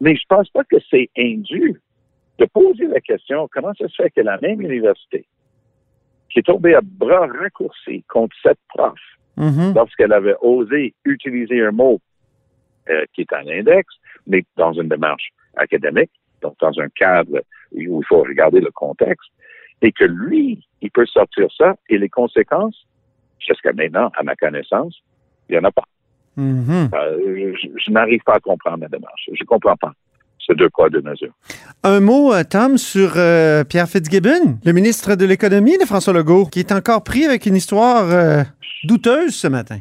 Mais 0.02 0.16
je 0.16 0.24
pense 0.28 0.50
pas 0.50 0.64
que 0.64 0.78
c'est 0.90 1.10
indu 1.18 1.82
de 2.38 2.46
poser 2.46 2.88
la 2.88 3.02
question 3.02 3.50
comment 3.52 3.74
ça 3.74 3.88
se 3.88 3.96
fait 4.02 4.12
que 4.12 4.22
la 4.22 4.40
même 4.40 4.62
université, 4.62 5.26
qui 6.30 6.40
est 6.40 6.44
tombée 6.44 6.76
à 6.76 6.82
bras 6.82 7.28
raccourcis 7.28 8.04
contre 8.08 8.36
cette 8.44 8.60
prof, 8.70 9.00
Mhm. 9.40 9.74
lorsqu'elle 9.74 10.12
avait 10.12 10.36
osé 10.42 10.94
utiliser 11.06 11.64
un 11.64 11.72
mot 11.72 12.02
euh, 12.90 13.06
qui 13.14 13.22
est 13.22 13.34
un 13.34 13.48
index, 13.48 13.88
mais 14.28 14.44
dans 14.58 14.74
une 14.74 14.90
démarche 14.90 15.30
académique, 15.56 16.12
donc 16.42 16.56
dans 16.60 16.78
un 16.80 16.90
cadre 16.90 17.42
où 17.72 18.02
il 18.02 18.06
faut 18.06 18.22
regarder 18.24 18.60
le 18.60 18.72
contexte, 18.72 19.30
et 19.82 19.94
que 19.94 20.04
lui, 20.04 20.68
il 20.82 20.92
peut 20.92 21.06
sortir 21.06 21.48
ça, 21.58 21.76
et 21.88 21.98
les 21.98 22.10
conséquences, 22.10 22.86
jusqu'à 23.40 23.72
maintenant, 23.72 24.12
à 24.18 24.24
ma 24.24 24.36
connaissance, 24.36 25.02
il 25.48 25.54
n'y 25.54 25.60
en 25.60 25.64
a 25.64 25.72
pas. 25.72 25.86
Mhm. 26.40 26.90
Euh, 26.94 27.54
je 27.62 27.68
je 27.86 27.92
n'arrive 27.92 28.22
pas 28.26 28.36
à 28.36 28.40
comprendre 28.40 28.80
la 28.82 28.88
démarche. 28.88 29.30
Je 29.34 29.44
ne 29.44 29.46
comprends 29.46 29.76
pas 29.76 29.92
ce 30.40 30.54
deux 30.54 30.70
poids, 30.70 30.90
deux 30.90 31.02
mesures. 31.02 31.34
Un 31.84 32.00
mot, 32.00 32.34
euh, 32.34 32.44
Tom, 32.50 32.78
sur 32.78 33.14
euh, 33.18 33.64
Pierre 33.64 33.88
Fitzgibbon, 33.88 34.58
le 34.64 34.72
ministre 34.72 35.16
de 35.16 35.26
l'Économie 35.26 35.78
de 35.78 35.86
François 35.86 36.14
Legault, 36.14 36.46
qui 36.46 36.60
est 36.60 36.72
encore 36.72 37.04
pris 37.04 37.26
avec 37.26 37.46
une 37.46 37.56
histoire 37.56 38.10
euh, 38.10 38.44
douteuse 38.86 39.36
ce 39.36 39.48
matin. 39.48 39.80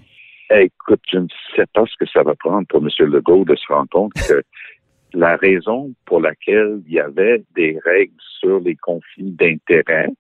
Écoute, 0.51 1.01
je 1.13 1.19
ne 1.19 1.27
sais 1.55 1.67
pas 1.73 1.85
ce 1.87 1.95
que 1.99 2.11
ça 2.11 2.23
va 2.23 2.35
prendre 2.35 2.67
pour 2.69 2.83
M. 2.83 2.89
Legault 3.07 3.45
de 3.45 3.55
se 3.55 3.73
rendre 3.73 3.89
compte 3.91 4.13
que 4.15 4.43
la 5.15 5.37
raison 5.37 5.93
pour 6.07 6.21
laquelle 6.21 6.81
il 6.87 6.95
y 6.95 7.01
avait 7.01 7.45
des 7.55 7.79
règles 7.85 8.13
sur 8.41 8.59
les 8.61 8.77
conflits 8.77 9.31
d'intérêts 9.33 10.11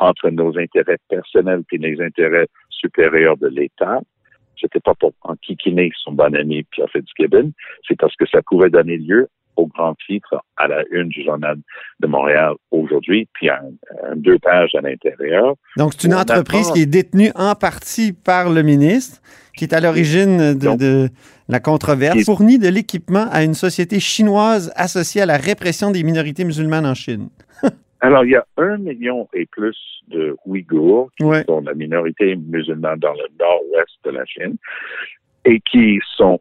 entre 0.00 0.28
nos 0.30 0.58
intérêts 0.58 0.98
personnels 1.08 1.62
et 1.70 1.78
les 1.78 2.00
intérêts 2.00 2.48
supérieurs 2.68 3.36
de 3.36 3.46
l'État, 3.46 4.00
c'était 4.64 4.80
pas 4.80 4.94
pour 4.94 5.12
enquiquiner 5.22 5.90
son 6.02 6.12
bon 6.12 6.34
ami 6.34 6.62
Pierre 6.70 6.88
Fitzgibbon, 6.90 7.52
c'est 7.86 7.98
parce 7.98 8.16
que 8.16 8.24
ça 8.32 8.40
pouvait 8.42 8.70
donner 8.70 8.96
lieu 8.96 9.28
au 9.56 9.66
grand 9.68 9.94
titre 10.06 10.34
à 10.56 10.66
la 10.66 10.82
une 10.90 11.08
du 11.08 11.22
journal 11.22 11.56
de 12.00 12.06
Montréal 12.08 12.54
aujourd'hui, 12.72 13.28
puis 13.34 13.48
un, 13.50 13.60
un 14.10 14.16
deux 14.16 14.38
pages 14.40 14.74
à 14.74 14.80
l'intérieur. 14.80 15.54
Donc, 15.76 15.92
c'est 15.96 16.08
une 16.08 16.14
entreprise 16.14 16.70
qui 16.72 16.82
est 16.82 16.86
détenue 16.86 17.30
en 17.36 17.54
partie 17.54 18.12
par 18.12 18.50
le 18.50 18.62
ministre, 18.62 19.20
qui 19.56 19.62
est 19.64 19.72
à 19.72 19.80
l'origine 19.80 20.54
de, 20.54 20.76
de 20.76 21.08
la 21.48 21.60
controverse, 21.60 22.16
Qui- 22.16 22.24
fournit 22.24 22.58
de 22.58 22.68
l'équipement 22.68 23.28
à 23.30 23.44
une 23.44 23.54
société 23.54 24.00
chinoise 24.00 24.72
associée 24.74 25.20
à 25.22 25.26
la 25.26 25.36
répression 25.36 25.92
des 25.92 26.02
minorités 26.02 26.44
musulmanes 26.44 26.86
en 26.86 26.94
Chine. 26.94 27.28
Alors, 28.00 28.24
il 28.24 28.32
y 28.32 28.36
a 28.36 28.46
un 28.58 28.76
million 28.78 29.28
et 29.32 29.46
plus 29.46 29.76
de 30.08 30.36
Ouïghours 30.44 31.10
qui 31.16 31.24
Ouais. 31.24 31.44
sont 31.44 31.60
la 31.62 31.74
minorité 31.74 32.36
musulmane 32.36 32.98
dans 32.98 33.12
le 33.14 33.26
nord-ouest 33.38 33.96
de 34.04 34.10
la 34.10 34.24
Chine 34.26 34.56
et 35.44 35.60
qui 35.60 35.98
sont 36.16 36.40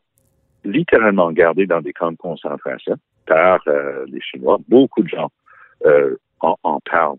littéralement 0.65 1.31
gardés 1.31 1.65
dans 1.65 1.81
des 1.81 1.93
camps 1.93 2.11
de 2.11 2.17
concentration 2.17 2.95
par 3.25 3.61
euh, 3.67 4.05
les 4.07 4.21
Chinois. 4.21 4.59
Beaucoup 4.67 5.03
de 5.03 5.09
gens 5.09 5.29
euh, 5.85 6.15
en, 6.41 6.57
en 6.63 6.79
parlent 6.81 7.17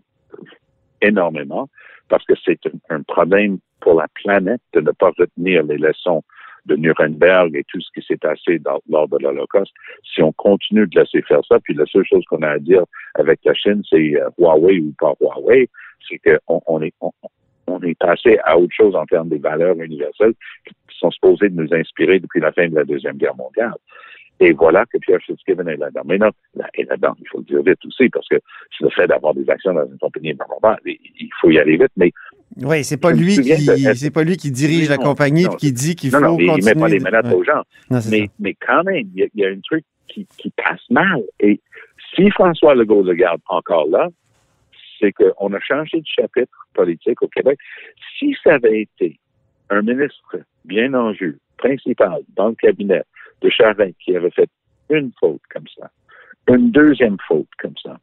énormément 1.01 1.69
parce 2.09 2.23
que 2.25 2.33
c'est 2.43 2.59
un, 2.67 2.95
un 2.97 3.01
problème 3.03 3.57
pour 3.81 3.95
la 3.95 4.07
planète 4.23 4.61
de 4.73 4.81
ne 4.81 4.91
pas 4.91 5.11
retenir 5.17 5.63
les 5.63 5.77
leçons 5.77 6.23
de 6.65 6.75
Nuremberg 6.75 7.55
et 7.55 7.63
tout 7.67 7.79
ce 7.81 7.89
qui 7.93 8.05
s'est 8.05 8.17
passé 8.17 8.59
dans- 8.59 8.81
lors 8.89 9.07
de 9.07 9.17
l'Holocauste. 9.19 9.73
Si 10.03 10.21
on 10.21 10.31
continue 10.33 10.87
de 10.87 10.99
laisser 10.99 11.21
faire 11.21 11.41
ça, 11.47 11.59
puis 11.59 11.73
la 11.73 11.85
seule 11.85 12.05
chose 12.05 12.23
qu'on 12.25 12.41
a 12.41 12.49
à 12.49 12.59
dire 12.59 12.83
avec 13.15 13.39
la 13.45 13.53
Chine, 13.53 13.83
c'est 13.89 14.15
euh, 14.15 14.29
Huawei 14.37 14.79
ou 14.79 14.93
pas 14.99 15.13
Huawei, 15.21 15.69
c'est 16.07 16.19
qu'on 16.19 16.61
on 16.67 16.81
est, 16.81 16.93
on, 17.01 17.11
on 17.67 17.81
est 17.81 17.97
passé 17.97 18.37
à 18.43 18.57
autre 18.57 18.73
chose 18.75 18.95
en 18.95 19.05
termes 19.05 19.29
des 19.29 19.37
valeurs 19.39 19.79
universelles 19.79 20.33
qui 20.65 20.97
sont 20.99 21.11
supposées 21.11 21.49
de 21.49 21.61
nous 21.61 21.73
inspirer 21.73 22.19
depuis 22.19 22.39
la 22.39 22.51
fin 22.51 22.67
de 22.67 22.75
la 22.75 22.83
Deuxième 22.83 23.17
Guerre 23.17 23.35
mondiale. 23.35 23.73
Et 24.41 24.51
voilà 24.51 24.85
que 24.85 24.97
Pierre 24.97 25.21
Fitzgibbon 25.21 25.65
est 25.67 25.77
là-dedans. 25.77 26.01
Mais 26.05 26.17
non, 26.17 26.29
là, 26.55 26.67
est 26.73 26.83
là-dedans, 26.83 27.15
il 27.21 27.27
faut 27.29 27.37
le 27.39 27.45
dire 27.45 27.63
vite 27.63 27.85
aussi, 27.85 28.09
parce 28.09 28.27
que 28.27 28.35
c'est 28.77 28.83
le 28.83 28.89
fait 28.89 29.07
d'avoir 29.07 29.33
des 29.33 29.49
actions 29.49 29.73
dans 29.73 29.85
une 29.85 29.97
compagnie, 29.97 30.35
il 30.85 31.29
faut 31.39 31.49
y 31.51 31.57
aller 31.57 31.77
vite, 31.77 31.91
mais 31.95 32.11
Oui, 32.61 32.83
c'est 32.83 32.97
pas 32.97 33.11
lui 33.11 33.35
qui 33.35 33.53
c'est 33.95 34.11
pas 34.11 34.23
lui 34.23 34.37
qui 34.37 34.51
dirige 34.51 34.87
la 34.89 34.97
compagnie 34.97 35.45
et 35.45 35.55
qui 35.57 35.71
dit 35.73 35.95
qu'il 35.95 36.11
faut 36.11 36.19
non, 36.19 36.33
non, 36.33 36.39
il 36.39 36.47
continuer. 36.47 36.73
met 36.75 36.79
pas 36.81 36.87
les 36.87 36.99
menaces 36.99 37.33
aux 37.33 37.43
gens. 37.43 37.63
Non, 37.89 37.99
Mais, 38.09 38.29
mais 38.39 38.53
quand 38.53 38.83
même, 38.83 39.07
il 39.13 39.19
y, 39.19 39.23
a- 39.23 39.27
il 39.33 39.41
y 39.41 39.45
a 39.45 39.49
un 39.49 39.59
truc 39.61 39.83
qui, 40.07 40.25
qui 40.37 40.51
passe 40.51 40.79
mal. 40.89 41.21
Et 41.39 41.59
si 42.15 42.29
François 42.31 42.75
Legault 42.75 43.03
le 43.03 43.13
garde 43.13 43.41
encore 43.49 43.87
là, 43.89 44.07
c'est 44.99 45.11
qu'on 45.11 45.51
a 45.53 45.59
changé 45.59 45.99
de 45.99 46.05
chapitre 46.07 46.67
politique 46.73 47.21
au 47.21 47.27
Québec. 47.27 47.59
Si 48.17 48.35
ça 48.43 48.53
avait 48.53 48.81
été 48.83 49.19
un 49.69 49.81
ministre 49.81 50.37
bien 50.63 50.93
en 50.93 51.13
jus, 51.13 51.37
principal, 51.57 52.19
dans 52.37 52.49
le 52.49 52.55
cabinet 52.55 53.01
de 53.41 53.49
Charest, 53.49 53.95
qui 53.99 54.15
avait 54.15 54.31
fait 54.31 54.49
une 54.89 55.11
faute 55.19 55.41
comme 55.51 55.65
ça, 55.77 55.89
une 56.47 56.71
deuxième 56.71 57.17
faute 57.27 57.49
comme 57.59 57.73
ça, 57.83 57.97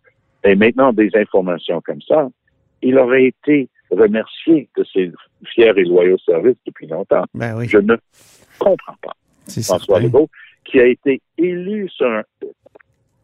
et 0.45 0.55
maintenant 0.57 0.93
des 0.93 1.11
informations 1.15 1.81
comme 1.81 2.03
ça, 2.03 2.29
il 2.83 2.99
aurait 2.99 3.27
été 3.27 3.69
remercié 3.93 4.69
de 4.77 4.85
ses 4.85 5.13
fiers 5.47 5.73
et 5.77 5.85
loyaux 5.85 6.19
services 6.19 6.57
depuis 6.67 6.87
longtemps. 6.87 7.25
Ben 7.35 7.57
oui, 7.57 7.69
Je 7.69 7.79
ne 7.79 7.97
comprends 8.59 8.97
pas. 9.03 9.13
François 9.49 9.79
certain. 9.79 10.01
Legault, 10.05 10.29
qui 10.65 10.81
a 10.81 10.87
été 10.87 11.21
élu 11.39 11.89
sur 11.89 12.07
un- 12.07 12.25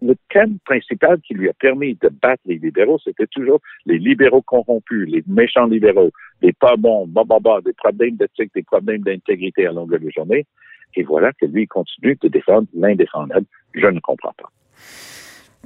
le 0.00 0.14
thème 0.32 0.58
principal 0.64 1.20
qui 1.22 1.34
lui 1.34 1.48
a 1.48 1.52
permis 1.54 1.94
de 2.00 2.08
battre 2.08 2.42
les 2.46 2.58
libéraux, 2.58 2.98
c'était 3.02 3.26
toujours 3.26 3.60
les 3.86 3.98
libéraux 3.98 4.42
corrompus, 4.42 5.08
les 5.10 5.24
méchants 5.26 5.66
libéraux, 5.66 6.10
les 6.42 6.52
pas 6.52 6.76
bons, 6.76 7.06
bah, 7.08 7.24
des 7.64 7.72
problèmes 7.72 8.16
d'éthique, 8.16 8.52
des 8.54 8.62
problèmes 8.62 9.02
d'intégrité 9.02 9.66
à 9.66 9.72
longueur 9.72 9.98
de 10.00 10.10
journée. 10.10 10.46
Et 10.94 11.02
voilà 11.02 11.32
que 11.32 11.46
lui 11.46 11.66
continue 11.66 12.16
de 12.20 12.28
défendre 12.28 12.68
l'indéfendable. 12.74 13.46
Je 13.74 13.86
ne 13.86 14.00
comprends 14.00 14.32
pas. 14.40 14.50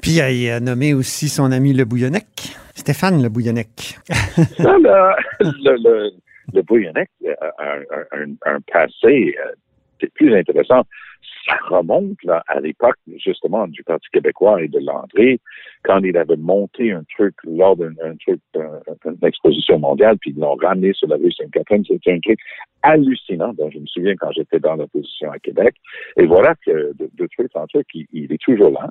Puis 0.00 0.20
euh, 0.20 0.30
il 0.30 0.50
a 0.50 0.60
nommé 0.60 0.94
aussi 0.94 1.28
son 1.28 1.52
ami 1.52 1.72
Le 1.72 1.84
Bouillonnec, 1.84 2.26
Stéphane 2.74 3.22
Le 3.22 3.28
Bouillonnec. 3.28 3.98
Là, 4.58 5.16
le, 5.40 6.10
le, 6.52 6.62
Bouillonnec 6.62 7.08
a 7.40 7.52
un, 7.62 8.22
un- 8.22 8.54
un 8.54 8.58
passé 8.72 9.34
euh, 9.38 10.06
plus 10.14 10.34
intéressant. 10.36 10.82
Ça 11.46 11.56
remonte 11.68 12.18
à 12.46 12.60
l'époque, 12.60 12.94
justement, 13.24 13.66
du 13.66 13.82
Parti 13.82 14.06
québécois 14.12 14.62
et 14.62 14.68
de 14.68 14.78
Landry, 14.78 15.40
quand 15.82 15.98
il 16.04 16.16
avait 16.16 16.36
monté 16.36 16.92
un 16.92 17.02
truc 17.16 17.34
lors 17.42 17.76
d'une 17.76 17.96
un 18.04 18.14
truc, 18.16 18.40
euh, 18.56 18.78
exposition 19.26 19.80
mondiale, 19.80 20.18
puis 20.20 20.30
ils 20.36 20.40
l'ont 20.40 20.54
ramené 20.54 20.92
sur 20.92 21.08
la 21.08 21.16
rue 21.16 21.32
Sainte-Catherine. 21.32 21.84
C'était 21.84 22.12
un 22.12 22.20
truc 22.20 22.38
hallucinant, 22.82 23.52
dont 23.54 23.70
je 23.72 23.78
me 23.80 23.86
souviens 23.86 24.14
quand 24.16 24.30
j'étais 24.30 24.60
dans 24.60 24.76
l'opposition 24.76 25.32
à 25.32 25.38
Québec. 25.40 25.74
Et 26.16 26.26
voilà 26.26 26.54
que 26.64 26.92
de, 26.96 27.10
de 27.12 27.28
truc 27.36 27.50
en 27.54 27.66
truc, 27.66 27.88
il, 27.94 28.06
il 28.12 28.32
est 28.32 28.40
toujours 28.40 28.70
là. 28.70 28.88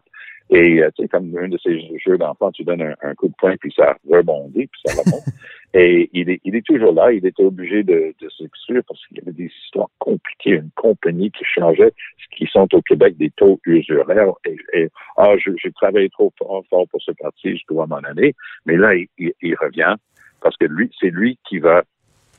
Et 0.53 0.81
euh, 0.84 0.89
tu 0.96 1.03
sais, 1.03 1.08
comme 1.08 1.36
un 1.38 1.48
de 1.48 1.58
ces 1.58 1.79
jeux 2.05 2.17
d'enfants, 2.17 2.51
tu 2.51 2.63
donnes 2.65 2.81
un, 2.81 2.96
un 3.01 3.15
coup 3.15 3.29
de 3.29 3.34
poing, 3.38 3.55
puis 3.58 3.74
ça 3.75 3.98
rebondit, 4.10 4.67
puis 4.67 4.81
ça 4.86 5.01
remonte. 5.01 5.24
Et 5.74 6.10
il 6.12 6.29
est, 6.29 6.41
il 6.43 6.53
est 6.58 6.65
toujours 6.65 6.91
là. 6.91 7.13
Il 7.13 7.25
était 7.25 7.43
obligé 7.46 7.81
de, 7.84 8.13
de 8.20 8.29
s'exclure 8.38 8.84
parce 8.86 9.00
qu'il 9.08 9.20
y 9.20 9.22
avait 9.22 9.31
des 9.31 9.50
histoires 9.63 9.88
compliquées. 10.00 10.55
Une 10.55 10.70
compagnie 10.75 11.31
qui 11.31 11.46
changeait, 11.46 11.93
qui 12.36 12.46
sont 12.48 12.67
au 12.75 12.81
Québec 12.81 13.15
des 13.15 13.29
taux 13.29 13.58
usuraires. 13.65 14.34
Et, 14.46 14.58
et 14.74 14.89
ah, 15.15 15.34
je- 15.38 15.51
j'ai 15.63 15.72
travaillé 15.72 16.10
trop 16.10 16.34
fort, 16.38 16.62
fort 16.70 16.86
pour 16.89 17.01
ce 17.01 17.12
parti, 17.13 17.55
je 17.55 17.63
dois 17.70 17.88
m'en 17.88 18.00
aller. 18.00 18.36
Mais 18.65 18.75
là, 18.75 18.93
il, 18.96 19.08
il- 19.17 19.34
il 19.41 19.55
revient 19.55 19.96
parce 20.41 20.58
que 20.58 20.65
lui, 20.65 20.91
c'est 21.00 21.10
lui 21.12 21.39
qui 21.48 21.60
va 21.60 21.84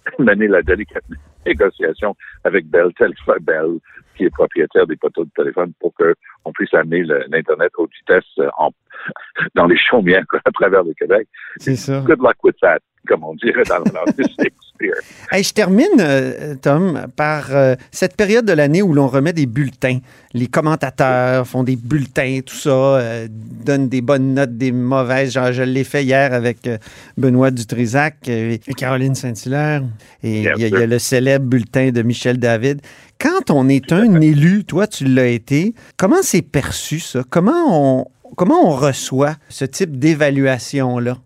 mener 0.19 0.49
la 0.49 0.61
délicate 0.61 1.05
négociation 1.47 2.17
avec 2.45 2.67
Bell, 2.69 2.93
Telfa 2.97 3.39
Bell, 3.41 3.79
qui 4.17 4.25
est 4.25 4.31
propriétaire 4.31 4.87
des 4.87 4.97
poteaux 4.97 5.25
de 5.25 5.31
téléphone, 5.35 5.73
pour 5.81 5.93
qu'on 5.95 6.53
puisse 6.53 6.73
amener 6.75 7.03
l'Internet 7.03 7.73
haute 7.77 7.91
vitesse 8.01 8.25
euh, 8.39 8.49
en, 8.59 8.71
dans 9.55 9.67
les 9.67 9.77
chaumières 9.77 10.25
à 10.45 10.51
travers 10.51 10.85
le 10.85 10.93
Québec. 10.95 11.29
C'est 11.57 11.77
ça. 11.77 12.03
Good 12.07 12.21
luck 12.21 12.37
with 12.43 12.57
that, 12.61 12.81
comme 13.09 13.25
on 13.25 13.35
dirait 13.35 13.65
dans 13.69 13.83
Shakespeare. 14.17 14.95
Hey, 15.31 15.43
je 15.45 15.53
termine, 15.53 15.87
euh, 16.01 16.55
Tom, 16.61 17.07
par 17.17 17.47
euh, 17.51 17.75
cette 17.91 18.17
période 18.17 18.45
de 18.45 18.53
l'année 18.53 18.83
où 18.83 18.93
l'on 18.95 19.07
remet 19.07 19.33
des 19.33 19.47
bulletins. 19.47 19.99
Les 20.35 20.47
commentateurs 20.49 21.47
font 21.47 21.63
des 21.63 21.77
bulletins, 21.77 22.41
tout 22.45 22.55
ça, 22.57 22.71
euh, 22.71 23.29
donnent 23.31 23.89
des 23.89 24.01
bonnes 24.01 24.35
notes, 24.35 24.57
des 24.57 24.73
mauvaises. 24.73 25.33
Genre, 25.33 25.53
je 25.53 25.63
l'ai 25.63 25.85
fait 25.85 26.05
hier 26.05 26.33
avec 26.33 26.67
euh, 26.67 26.79
Benoît 27.17 27.51
Dutrisac 27.51 28.29
et 28.29 28.61
Caroline 28.77 29.15
Saint-Hilaire. 29.15 29.83
Et 30.23 30.39
il 30.39 30.43
y, 30.43 30.65
a- 30.65 30.83
y 30.83 30.87
le 30.87 30.99
célèbre 30.99 31.47
bulletin 31.47 31.91
de 31.91 32.03
Michel 32.03 32.39
David. 32.39 32.81
Quand 33.21 33.51
on 33.51 33.69
est 33.69 33.93
un 33.93 34.21
élu, 34.21 34.65
toi, 34.65 34.87
tu 34.89 35.05
l'as 35.05 35.27
été, 35.29 35.75
comment 35.97 36.23
c'est 36.23 36.43
perçu, 36.43 36.99
ça? 36.99 37.23
Comment 37.31 38.01
on, 38.01 38.07
comment 38.37 38.67
on 38.69 38.75
reçoit 38.75 39.37
ce 39.49 39.65
type 39.65 39.97
d'évaluation-là? 39.99 41.19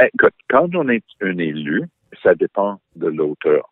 Écoute, 0.00 0.34
quand 0.48 0.74
on 0.74 0.88
est 0.88 1.04
un 1.20 1.36
élu, 1.38 1.84
ça 2.22 2.34
dépend 2.34 2.80
de 2.96 3.08
l'auteur. 3.08 3.70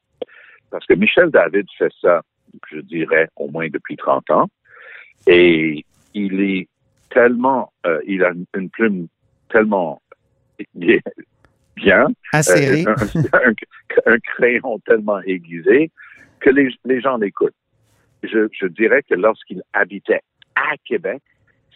Parce 0.70 0.84
que 0.86 0.94
Michel 0.94 1.30
David 1.30 1.66
fait 1.78 1.92
ça, 2.00 2.22
je 2.70 2.80
dirais, 2.80 3.28
au 3.36 3.48
moins 3.50 3.68
depuis 3.68 3.96
30 3.96 4.30
ans. 4.30 4.48
Et 5.26 5.84
il 6.14 6.40
est 6.40 6.68
tellement, 7.10 7.72
euh, 7.86 8.00
il 8.06 8.22
a 8.24 8.32
une 8.54 8.68
plume 8.70 9.08
tellement 9.48 10.02
bien, 11.76 12.08
Acéré? 12.32 12.84
euh, 12.86 12.94
un, 13.32 13.38
un- 13.50 14.12
un 14.14 14.18
crayon 14.18 14.78
tellement 14.80 15.20
aiguisé 15.22 15.90
que 16.40 16.50
les, 16.50 16.68
les 16.84 17.00
gens 17.00 17.16
l'écoutent. 17.16 17.54
Je, 18.22 18.48
je 18.52 18.66
dirais 18.66 19.02
que 19.08 19.14
lorsqu'il 19.14 19.62
habitait 19.72 20.20
à 20.54 20.76
Québec, 20.84 21.22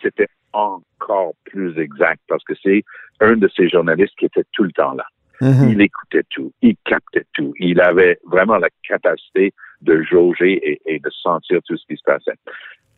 c'était 0.02 0.28
encore 0.52 1.34
plus 1.44 1.78
exact 1.78 2.20
parce 2.28 2.44
que 2.44 2.54
c'est 2.62 2.82
un 3.20 3.36
de 3.36 3.48
ces 3.56 3.68
journalistes 3.68 4.14
qui 4.18 4.26
était 4.26 4.44
tout 4.52 4.64
le 4.64 4.72
temps 4.72 4.94
là. 4.94 5.04
Mhm. 5.40 5.70
Il 5.70 5.80
écoutait 5.80 6.22
tout, 6.30 6.52
il 6.62 6.76
captait 6.84 7.26
tout. 7.32 7.52
Il 7.58 7.80
avait 7.80 8.18
vraiment 8.30 8.58
la 8.58 8.68
capacité 8.86 9.52
de 9.80 10.02
jauger 10.02 10.52
et, 10.52 10.80
et 10.86 10.98
de 11.00 11.10
sentir 11.10 11.60
tout 11.66 11.76
ce 11.76 11.84
qui 11.86 11.96
se 11.96 12.02
passait. 12.04 12.38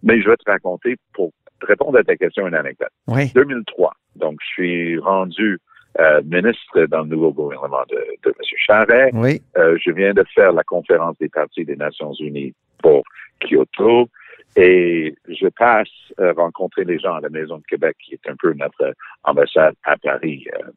Mais 0.02 0.20
je 0.20 0.28
vais 0.28 0.36
te 0.36 0.50
raconter, 0.50 0.96
pour 1.14 1.32
répondre 1.62 1.98
à 1.98 2.04
ta 2.04 2.16
question, 2.16 2.46
une 2.46 2.54
anecdote. 2.54 2.90
Oui. 3.06 3.32
2003, 3.34 3.94
donc 4.16 4.36
je 4.42 4.46
suis 4.46 4.98
rendu 4.98 5.58
euh, 6.00 6.20
ministre 6.24 6.86
dans 6.86 7.02
le 7.02 7.08
nouveau 7.08 7.32
gouvernement 7.32 7.84
de, 7.88 7.96
de 8.24 8.28
M. 8.28 8.34
Charret. 8.58 9.10
Oui. 9.14 9.40
Euh, 9.56 9.78
je 9.80 9.92
viens 9.92 10.12
de 10.12 10.24
faire 10.34 10.52
la 10.52 10.64
conférence 10.64 11.16
des 11.18 11.28
partis 11.28 11.64
des 11.64 11.76
Nations 11.76 12.12
Unies 12.14 12.52
pour 12.82 13.04
Kyoto 13.40 14.08
et 14.56 15.14
je 15.28 15.48
passe 15.48 15.88
euh, 16.20 16.32
rencontrer 16.32 16.84
les 16.84 16.98
gens 16.98 17.14
à 17.14 17.20
la 17.20 17.28
Maison 17.28 17.58
de 17.58 17.64
Québec, 17.64 17.96
qui 17.98 18.14
est 18.14 18.28
un 18.28 18.36
peu 18.36 18.52
notre 18.54 18.94
ambassade 19.24 19.74
à 19.84 19.96
Paris. 19.96 20.46
euh, 20.54 20.70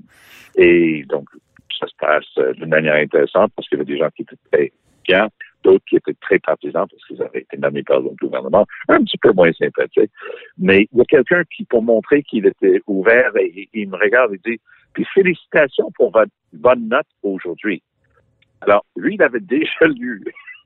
et 0.55 1.03
donc, 1.07 1.29
ça 1.79 1.88
se 1.88 1.96
passe 2.00 2.25
euh, 2.39 2.53
d'une 2.53 2.69
manière 2.69 2.96
intéressante 2.96 3.51
parce 3.55 3.67
qu'il 3.67 3.77
y 3.77 3.81
avait 3.81 3.91
des 3.91 4.00
gens 4.00 4.10
qui 4.15 4.24
étaient 4.24 4.36
très 4.51 4.72
bien, 5.07 5.29
d'autres 5.63 5.86
qui 5.88 5.98
étaient 5.98 6.15
très 6.22 6.39
partisans 6.39 6.88
parce 6.89 7.05
qu'ils 7.05 7.22
avaient 7.22 7.41
été 7.41 7.57
nommés 7.57 7.84
par 7.84 8.00
le 8.00 8.10
gouvernement, 8.19 8.65
un 8.88 9.03
petit 9.03 9.17
peu 9.17 9.31
moins 9.31 9.51
sympathiques. 9.53 10.12
Mais 10.57 10.88
il 10.91 10.98
y 10.98 11.01
a 11.01 11.05
quelqu'un 11.05 11.43
qui, 11.55 11.63
pour 11.65 11.84
montrer 11.84 12.24
qu'il 12.24 12.48
était 12.48 12.81
ouvert, 12.88 13.31
et, 13.38 13.69
il 13.74 13.89
me 13.89 13.98
regarde 13.98 14.34
et 14.34 14.39
dit, 14.43 14.60
puis 14.93 15.05
félicitations 15.13 15.91
pour 15.91 16.12
votre 16.12 16.31
bonne 16.53 16.88
note 16.88 17.07
aujourd'hui. 17.22 17.84
Alors, 18.62 18.84
lui, 18.96 19.15
il 19.15 19.22
avait 19.22 19.39
déjà 19.39 19.86
lu, 19.86 20.24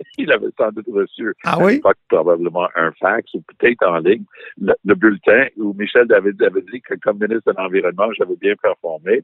il 0.17 0.31
avait 0.31 0.47
sans 0.57 0.71
doute 0.71 0.87
reçu 0.91 1.33
Ah 1.43 1.53
à 1.53 1.63
oui? 1.63 1.73
l'époque, 1.75 1.97
probablement 2.09 2.67
un 2.75 2.91
fax 2.93 3.33
ou 3.33 3.41
peut-être 3.41 3.85
en 3.85 3.97
ligne, 3.99 4.23
le, 4.59 4.73
le 4.85 4.95
bulletin 4.95 5.47
où 5.57 5.73
Michel 5.73 6.07
David 6.07 6.41
avait 6.43 6.61
dit 6.71 6.81
que 6.81 6.95
comme 6.95 7.19
ministre 7.19 7.51
de 7.51 7.57
l'Environnement, 7.57 8.11
j'avais 8.17 8.35
bien 8.35 8.55
performé. 8.61 9.23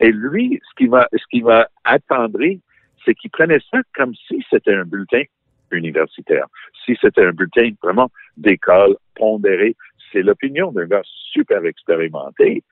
Et 0.00 0.10
lui, 0.10 0.60
ce 0.68 0.74
qui 0.76 0.88
m'a, 0.88 1.06
ce 1.12 1.24
qui 1.30 1.42
m'a 1.42 1.68
attendri, 1.84 2.60
c'est 3.04 3.14
qu'il 3.14 3.30
prenait 3.30 3.60
ça 3.70 3.78
comme 3.94 4.14
si 4.14 4.44
c'était 4.50 4.74
un 4.74 4.84
bulletin 4.84 5.22
universitaire. 5.70 6.46
Si 6.84 6.96
c'était 7.00 7.24
un 7.24 7.32
bulletin 7.32 7.70
vraiment 7.82 8.10
d'école, 8.36 8.96
pondéré. 9.16 9.76
C'est 10.12 10.22
l'opinion 10.22 10.72
d'un 10.72 10.86
gars 10.86 11.02
super 11.32 11.64
expérimenté. 11.64 12.62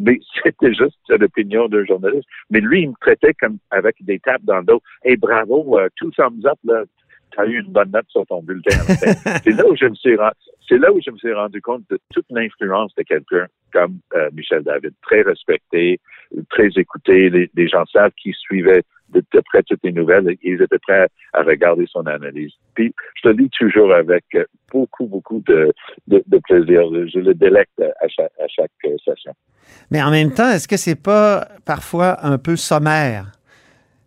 Mais 0.00 0.18
c'était 0.42 0.74
juste 0.74 0.98
l'opinion 1.08 1.68
d'un 1.68 1.84
journaliste. 1.84 2.28
Mais 2.50 2.60
lui, 2.60 2.82
il 2.82 2.90
me 2.90 2.94
traitait 3.00 3.34
comme 3.34 3.58
avec 3.70 3.96
des 4.00 4.18
tapes 4.18 4.44
dans 4.44 4.58
le 4.58 4.64
dos. 4.64 4.82
Hey, 5.04 5.16
bravo, 5.16 5.78
euh, 5.78 5.88
tout 5.96 6.10
thumbs 6.12 6.44
up, 6.46 6.58
là. 6.64 6.84
T'as 7.36 7.46
eu 7.46 7.60
une 7.60 7.70
bonne 7.70 7.92
note 7.92 8.08
sur 8.08 8.26
ton 8.26 8.42
bulletin. 8.42 8.76
c'est 9.44 9.50
là 9.50 9.64
où 9.68 9.76
je 9.76 9.86
me 9.86 9.94
suis 9.94 10.16
rendu, 10.16 10.34
c'est 10.68 10.78
là 10.78 10.92
où 10.92 11.00
je 11.00 11.12
me 11.12 11.16
suis 11.16 11.32
rendu 11.32 11.62
compte 11.62 11.82
de 11.88 11.96
toute 12.12 12.26
l'influence 12.30 12.92
de 12.96 13.04
quelqu'un 13.04 13.46
comme 13.72 14.00
euh, 14.14 14.30
Michel 14.32 14.64
David, 14.64 14.92
très 15.02 15.22
respecté, 15.22 16.00
très 16.48 16.68
écouté. 16.76 17.30
Les, 17.30 17.48
les 17.54 17.68
gens 17.68 17.84
savent 17.86 18.10
qu'il 18.20 18.34
suivait 18.34 18.82
de, 19.10 19.22
de 19.32 19.40
près 19.40 19.62
toutes 19.62 19.80
les 19.84 19.92
nouvelles. 19.92 20.28
et 20.30 20.38
Ils 20.42 20.62
étaient 20.62 20.78
prêts 20.78 21.08
à 21.32 21.42
regarder 21.42 21.86
son 21.88 22.06
analyse. 22.06 22.52
Puis, 22.74 22.92
je 23.22 23.28
le 23.28 23.34
dis 23.34 23.50
toujours 23.50 23.92
avec 23.92 24.24
euh, 24.34 24.44
beaucoup, 24.72 25.06
beaucoup 25.06 25.42
de, 25.46 25.72
de, 26.06 26.22
de 26.26 26.38
plaisir. 26.38 26.82
Je 27.08 27.18
le 27.18 27.34
délecte 27.34 27.80
à 27.80 28.08
chaque, 28.08 28.32
à 28.38 28.48
chaque 28.48 28.70
euh, 28.86 28.96
session. 29.04 29.32
Mais 29.90 30.02
en 30.02 30.10
même 30.10 30.32
temps, 30.32 30.50
est-ce 30.50 30.68
que 30.68 30.76
c'est 30.76 30.94
pas 31.00 31.48
parfois 31.64 32.24
un 32.24 32.38
peu 32.38 32.56
sommaire? 32.56 33.32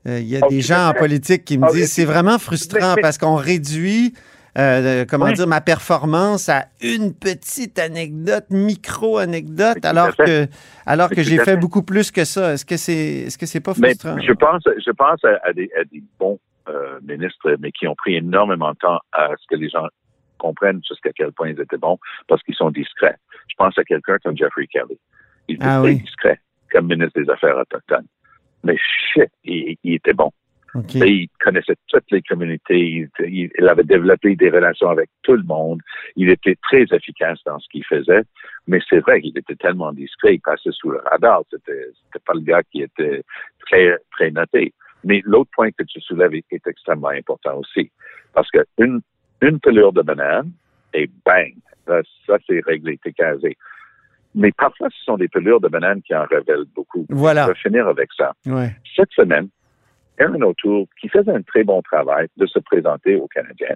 Euh, 0.08 0.20
Il 0.20 0.28
y 0.28 0.38
a 0.38 0.42
Oh, 0.44 0.50
des 0.50 0.62
gens 0.62 0.90
en 0.90 0.94
politique 0.94 1.46
qui 1.46 1.58
me 1.58 1.68
Oh, 1.70 1.74
disent 1.74 1.92
c'est 1.92 2.06
vraiment 2.06 2.38
frustrant 2.40 2.96
parce 3.02 3.18
qu'on 3.18 3.36
réduit, 3.36 4.14
euh, 4.58 5.06
comment 5.10 5.26
Oui. 5.26 5.34
dire, 5.34 5.48
ma 5.48 5.62
performance 5.62 6.48
à 6.50 6.66
une 6.82 7.14
petite 7.14 7.80
anecdote, 7.80 8.46
micro-anecdote, 8.50 9.78
Tout 9.82 9.88
à 9.88 9.90
alors 9.90 10.16
que, 10.16 10.48
alors 10.86 11.10
que 11.10 11.24
j'ai 11.24 11.38
fait 11.38 11.44
fait. 11.46 11.58
beaucoup 11.58 11.84
plus 11.84 12.12
que 12.12 12.24
ça. 12.26 12.54
Est-ce 12.54 12.66
que 12.66 12.78
c'est, 12.78 12.94
est-ce 13.28 13.38
que 13.38 13.46
c'est 13.46 13.60
pas 13.62 13.74
Mais 13.78 13.90
frustrant? 13.96 14.18
je 14.22 14.34
pense, 14.34 14.64
je 14.86 14.92
pense 14.92 15.24
à, 15.26 15.40
à 15.44 15.54
des, 15.54 15.70
à 15.80 15.84
des 15.86 16.04
bons 16.20 16.40
euh, 16.70 17.00
ministres, 17.06 17.56
mais 17.60 17.72
qui 17.72 17.88
ont 17.88 17.96
pris 17.96 18.16
énormément 18.16 18.72
de 18.72 18.78
temps 18.78 19.00
à 19.12 19.30
ce 19.42 19.46
que 19.50 19.56
les 19.60 19.70
gens 19.70 19.88
comprennent 20.38 20.82
jusqu'à 20.88 21.12
quel 21.16 21.32
point 21.32 21.50
ils 21.50 21.60
étaient 21.60 21.78
bons, 21.78 21.98
parce 22.28 22.42
qu'ils 22.44 22.56
sont 22.56 22.72
discrets. 22.72 23.16
Je 23.50 23.56
pense 23.58 23.78
à 23.78 23.84
quelqu'un 23.84 24.18
comme 24.24 24.38
Jeffrey 24.38 24.68
Kelly. 24.68 24.98
Il 25.48 25.56
était 25.56 25.66
Ah 25.66 25.80
très 25.80 25.90
oui. 25.90 25.96
discret 26.02 26.40
comme 26.72 26.88
ministre 26.88 27.22
des 27.22 27.30
Affaires 27.30 27.58
autochtones. 27.58 28.08
Mais 28.64 28.78
shit, 29.14 29.30
il, 29.44 29.78
il 29.84 29.94
était 29.96 30.14
bon. 30.14 30.32
OK. 30.76 30.96
Et 30.96 31.10
il 31.10 31.30
connaissait 31.40 31.76
toutes 31.88 32.10
les 32.10 32.22
communautés. 32.24 33.08
Il, 33.20 33.68
avait 33.68 33.84
développé 33.84 34.36
des 34.36 34.50
relations 34.50 34.90
avec 34.90 35.10
tout 35.22 35.36
le 35.36 35.44
monde. 35.44 35.80
Il 36.16 36.30
était 36.30 36.56
très 36.64 36.84
efficace 36.92 37.40
dans 37.46 37.60
ce 37.60 37.68
qu'il 37.70 37.86
faisait. 37.86 38.24
Mais 38.68 38.80
c'est 38.90 39.00
vrai 39.00 39.22
qu'il 39.22 39.38
était 39.38 39.56
tellement 39.56 39.94
discret. 39.94 40.36
Il 40.36 40.42
passait 40.42 40.72
sous 40.72 40.90
le 40.90 41.00
radar. 41.06 41.44
C'était, 41.52 41.86
c'était 42.06 42.24
pas 42.26 42.34
le 42.34 42.40
gars 42.40 42.64
qui 42.72 42.82
était 42.82 43.22
très, 43.68 43.98
très 44.12 44.32
noté. 44.32 44.74
Mais 45.04 45.22
l'autre 45.26 45.52
point 45.54 45.70
que 45.72 45.84
tu 45.84 46.02
soulèves 46.02 46.34
est, 46.34 46.46
est 46.50 46.66
extrêmement 46.66 47.10
important 47.10 47.58
aussi. 47.58 47.92
Parce 48.34 48.50
que 48.50 48.66
une, 48.80 49.02
une 49.42 49.60
pelure 49.60 49.94
de 49.94 50.02
banane 50.02 50.52
et 50.94 51.08
bang, 51.24 51.54
ça, 51.86 52.02
ça, 52.26 52.38
c'est 52.48 52.62
réglé, 52.66 52.98
t'es 53.04 53.14
casé. 53.14 53.58
Mais 54.36 54.52
parfois, 54.52 54.88
ce 54.90 55.04
sont 55.04 55.18
des 55.18 55.28
pelures 55.28 55.62
de 55.62 55.68
banane 55.68 56.02
qui 56.02 56.16
en 56.16 56.26
révèlent 56.26 56.66
beaucoup. 56.76 57.06
Voilà. 57.10 57.44
Je 57.44 57.48
vais 57.50 57.56
finir 57.56 57.88
avec 57.88 58.10
ça 58.18 58.34
Ouais. 58.46 58.72
cette 58.96 59.12
semaine, 59.12 59.50
Aaron 60.20 60.42
O'Toole, 60.42 60.86
qui 61.00 61.10
faisait 61.10 61.32
un 61.32 61.42
très 61.42 61.64
bon 61.64 61.82
travail 61.82 62.28
de 62.38 62.46
se 62.46 62.60
présenter 62.60 63.16
aux 63.16 63.28
Canadiens, 63.28 63.76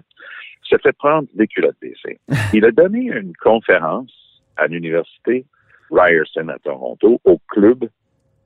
s'est 0.68 0.78
fait 0.78 0.92
prendre 0.96 1.28
des 1.34 1.46
culottes 1.46 1.76
baissées. 1.80 2.18
Il 2.52 2.64
a 2.64 2.70
donné 2.70 3.00
une 3.06 3.32
conférence 3.36 4.12
à 4.56 4.66
l'université 4.66 5.46
Ryerson 5.90 6.48
à 6.48 6.58
Toronto 6.58 7.20
au 7.24 7.38
club 7.48 7.88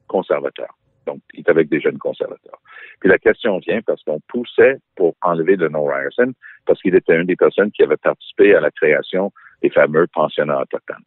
conservateur. 0.07 0.77
Donc, 1.07 1.19
il 1.35 1.41
est 1.41 1.49
avec 1.49 1.69
des 1.69 1.81
jeunes 1.81 1.99
conservateurs. 1.99 2.61
Puis 3.01 3.09
la 3.09 3.19
question 3.19 3.59
vient 3.59 3.81
parce 3.85 4.03
qu'on 4.05 4.21
poussait 4.29 4.79
pour 4.95 5.17
enlever 5.23 5.57
le 5.57 5.69
nom 5.69 5.85
Ryerson 5.85 6.33
parce 6.65 6.81
qu'il 6.81 6.95
était 6.95 7.17
une 7.17 7.27
des 7.27 7.35
personnes 7.35 7.73
qui 7.73 7.83
avait 7.83 7.97
participé 7.97 8.55
à 8.55 8.61
la 8.61 8.71
création 8.71 9.33
des 9.63 9.71
fameux 9.71 10.07
pensionnats 10.15 10.61
autochtones. 10.61 11.03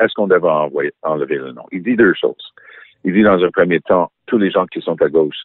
Est-ce 0.00 0.12
qu'on 0.14 0.26
devait 0.26 0.48
envoyer, 0.48 0.92
enlever 1.02 1.36
le 1.36 1.52
nom? 1.52 1.64
Il 1.72 1.82
dit 1.82 1.96
deux 1.96 2.14
choses. 2.14 2.52
Il 3.04 3.12
dit 3.12 3.22
dans 3.22 3.42
un 3.42 3.50
premier 3.50 3.80
temps, 3.80 4.10
tous 4.26 4.38
les 4.38 4.50
gens 4.50 4.66
qui 4.66 4.80
sont 4.80 5.00
à 5.02 5.08
gauche 5.08 5.36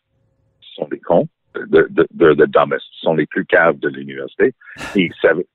sont 0.75 0.87
des 0.87 0.99
cons, 0.99 1.27
de, 1.55 1.87
de, 1.89 2.07
de, 2.11 2.33
de 2.33 2.45
dumbest, 2.45 2.85
sont 3.01 3.13
les 3.13 3.25
plus 3.25 3.45
caves 3.45 3.79
de 3.79 3.89
l'université. 3.89 4.53
Il 4.95 5.13
savait, 5.21 5.47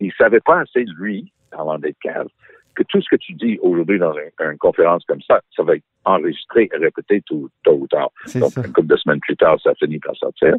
il 0.00 0.12
savait 0.14 0.40
pas 0.40 0.60
assez, 0.60 0.84
lui, 0.96 1.32
avant 1.52 1.78
d'être 1.78 1.98
cave, 2.00 2.28
que 2.74 2.82
tout 2.84 3.02
ce 3.02 3.08
que 3.10 3.16
tu 3.16 3.34
dis 3.34 3.58
aujourd'hui 3.60 3.98
dans 3.98 4.14
une, 4.14 4.30
une 4.50 4.58
conférence 4.58 5.04
comme 5.04 5.20
ça, 5.22 5.42
ça 5.54 5.62
va 5.62 5.76
être 5.76 5.84
enregistré 6.04 6.70
et 6.72 6.76
répété 6.76 7.20
tout, 7.26 7.50
tôt 7.64 7.74
ou 7.74 7.86
tard. 7.86 8.10
Donc, 8.34 8.50
ça. 8.50 8.62
une 8.64 8.72
couple 8.72 8.88
de 8.88 8.96
semaines 8.96 9.20
plus 9.20 9.36
tard, 9.36 9.60
ça 9.62 9.74
finit 9.74 9.98
par 9.98 10.16
sortir. 10.16 10.54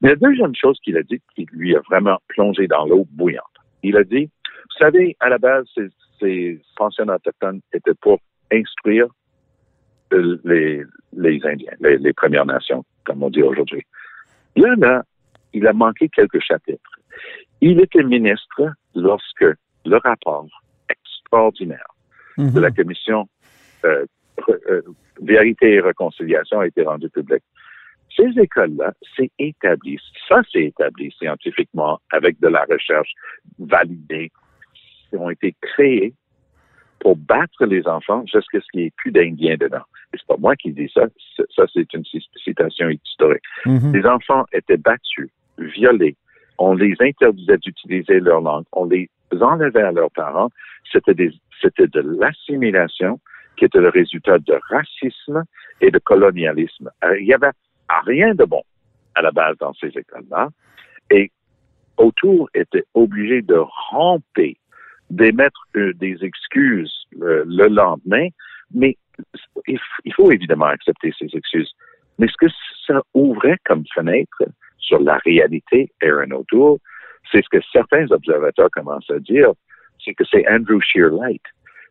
Mais 0.00 0.10
la 0.10 0.16
deuxième 0.16 0.54
chose 0.54 0.78
qu'il 0.82 0.96
a 0.96 1.02
dit, 1.02 1.20
qui 1.34 1.46
lui 1.52 1.76
a 1.76 1.80
vraiment 1.90 2.18
plongé 2.28 2.66
dans 2.66 2.86
l'eau 2.86 3.06
bouillante, 3.10 3.44
il 3.82 3.96
a 3.96 4.04
dit, 4.04 4.24
vous 4.24 4.78
savez, 4.78 5.16
à 5.20 5.28
la 5.28 5.38
base, 5.38 5.66
ces, 6.20 6.60
pensionnats 6.76 7.16
autochtones 7.16 7.60
étaient 7.72 7.94
pour 8.00 8.18
instruire 8.52 9.06
les, 10.10 10.82
les 11.12 11.40
Indiens, 11.44 11.72
les, 11.80 11.98
les 11.98 12.12
Premières 12.12 12.46
Nations, 12.46 12.84
comme 13.04 13.22
on 13.22 13.30
dit 13.30 13.42
aujourd'hui. 13.42 13.84
Là, 14.56 14.74
là, 14.76 15.02
il 15.52 15.66
a 15.66 15.72
manqué 15.72 16.08
quelques 16.08 16.40
chapitres. 16.40 16.98
Il 17.60 17.80
était 17.80 18.02
ministre 18.02 18.72
lorsque 18.94 19.46
le 19.84 19.96
rapport 19.96 20.46
extraordinaire 20.88 21.88
Mhm. 22.38 22.52
de 22.52 22.60
la 22.60 22.70
commission 22.70 23.28
euh, 23.84 24.06
euh, 24.48 24.82
Vérité 25.20 25.74
et 25.74 25.80
Réconciliation 25.80 26.60
a 26.60 26.66
été 26.68 26.82
rendu 26.82 27.10
public. 27.10 27.42
Ces 28.16 28.30
écoles-là, 28.40 28.92
c'est 29.16 29.30
établi. 29.38 29.98
Ça, 30.28 30.40
c'est 30.50 30.64
établi 30.66 31.12
scientifiquement 31.18 31.98
avec 32.12 32.38
de 32.40 32.48
la 32.48 32.64
recherche 32.70 33.12
validée. 33.58 34.30
Ils 35.12 35.18
ont 35.18 35.30
été 35.30 35.54
créés 35.60 36.14
pour 37.00 37.16
battre 37.16 37.64
les 37.64 37.86
enfants 37.86 38.24
jusqu'à 38.26 38.60
ce 38.60 38.66
qu'il 38.72 38.80
n'y 38.80 38.86
ait 38.86 38.92
plus 38.96 39.12
d'Indiens 39.12 39.56
dedans. 39.56 39.84
Et 40.12 40.18
c'est 40.18 40.26
pas 40.26 40.36
moi 40.38 40.56
qui 40.56 40.72
dis 40.72 40.90
ça. 40.92 41.06
Ça, 41.54 41.64
c'est 41.72 41.92
une 41.94 42.04
ci- 42.04 42.28
citation 42.42 42.88
historique. 42.88 43.42
Mhm. 43.66 43.92
Les 43.94 44.04
enfants 44.06 44.44
étaient 44.52 44.76
battus, 44.76 45.28
violés. 45.58 46.16
On 46.58 46.74
les 46.74 46.94
interdisait 47.00 47.58
d'utiliser 47.58 48.18
leur 48.20 48.40
langue. 48.40 48.64
On 48.72 48.84
les 48.86 49.08
enlevait 49.40 49.82
à 49.82 49.92
leurs 49.92 50.10
parents. 50.10 50.50
C'était 50.92 51.14
de 51.14 52.00
l'assimilation 52.20 53.20
qui 53.56 53.64
était 53.64 53.80
le 53.80 53.88
résultat 53.90 54.38
de 54.38 54.58
racisme 54.68 55.44
et 55.80 55.90
de 55.90 55.98
colonialisme. 55.98 56.90
Euh, 57.04 57.18
Il 57.20 57.26
y 57.26 57.34
avait 57.34 57.50
rien 58.04 58.34
de 58.34 58.44
bon 58.44 58.62
à 59.14 59.22
la 59.22 59.30
base 59.30 59.56
dans 59.58 59.72
ces 59.74 59.88
écoles-là. 59.88 60.48
Et 61.10 61.30
autour 61.96 62.48
était 62.54 62.84
obligé 62.94 63.42
de 63.42 63.56
ramper, 63.90 64.56
d'émettre 65.10 65.60
euh, 65.76 65.92
des 65.94 66.16
excuses 66.22 67.06
euh, 67.22 67.44
le 67.46 67.68
lendemain, 67.68 68.28
mais 68.74 68.96
il, 69.66 69.80
faut 70.14 70.30
évidemment 70.30 70.66
accepter 70.66 71.12
ces 71.18 71.28
excuses. 71.34 71.72
Mais 72.18 72.28
ce 72.28 72.34
que 72.38 72.52
ça 72.86 73.00
ouvrait 73.14 73.58
comme 73.64 73.84
fenêtre 73.94 74.44
sur 74.78 75.00
la 75.00 75.18
réalité, 75.18 75.90
Aaron 76.02 76.30
O'Toole, 76.30 76.78
c'est 77.30 77.42
ce 77.42 77.48
que 77.50 77.62
certains 77.72 78.10
observateurs 78.10 78.70
commencent 78.70 79.10
à 79.10 79.18
dire, 79.18 79.50
c'est 80.04 80.14
que 80.14 80.24
c'est 80.30 80.48
Andrew 80.48 80.80
Shear 80.80 81.10
Light. 81.10 81.42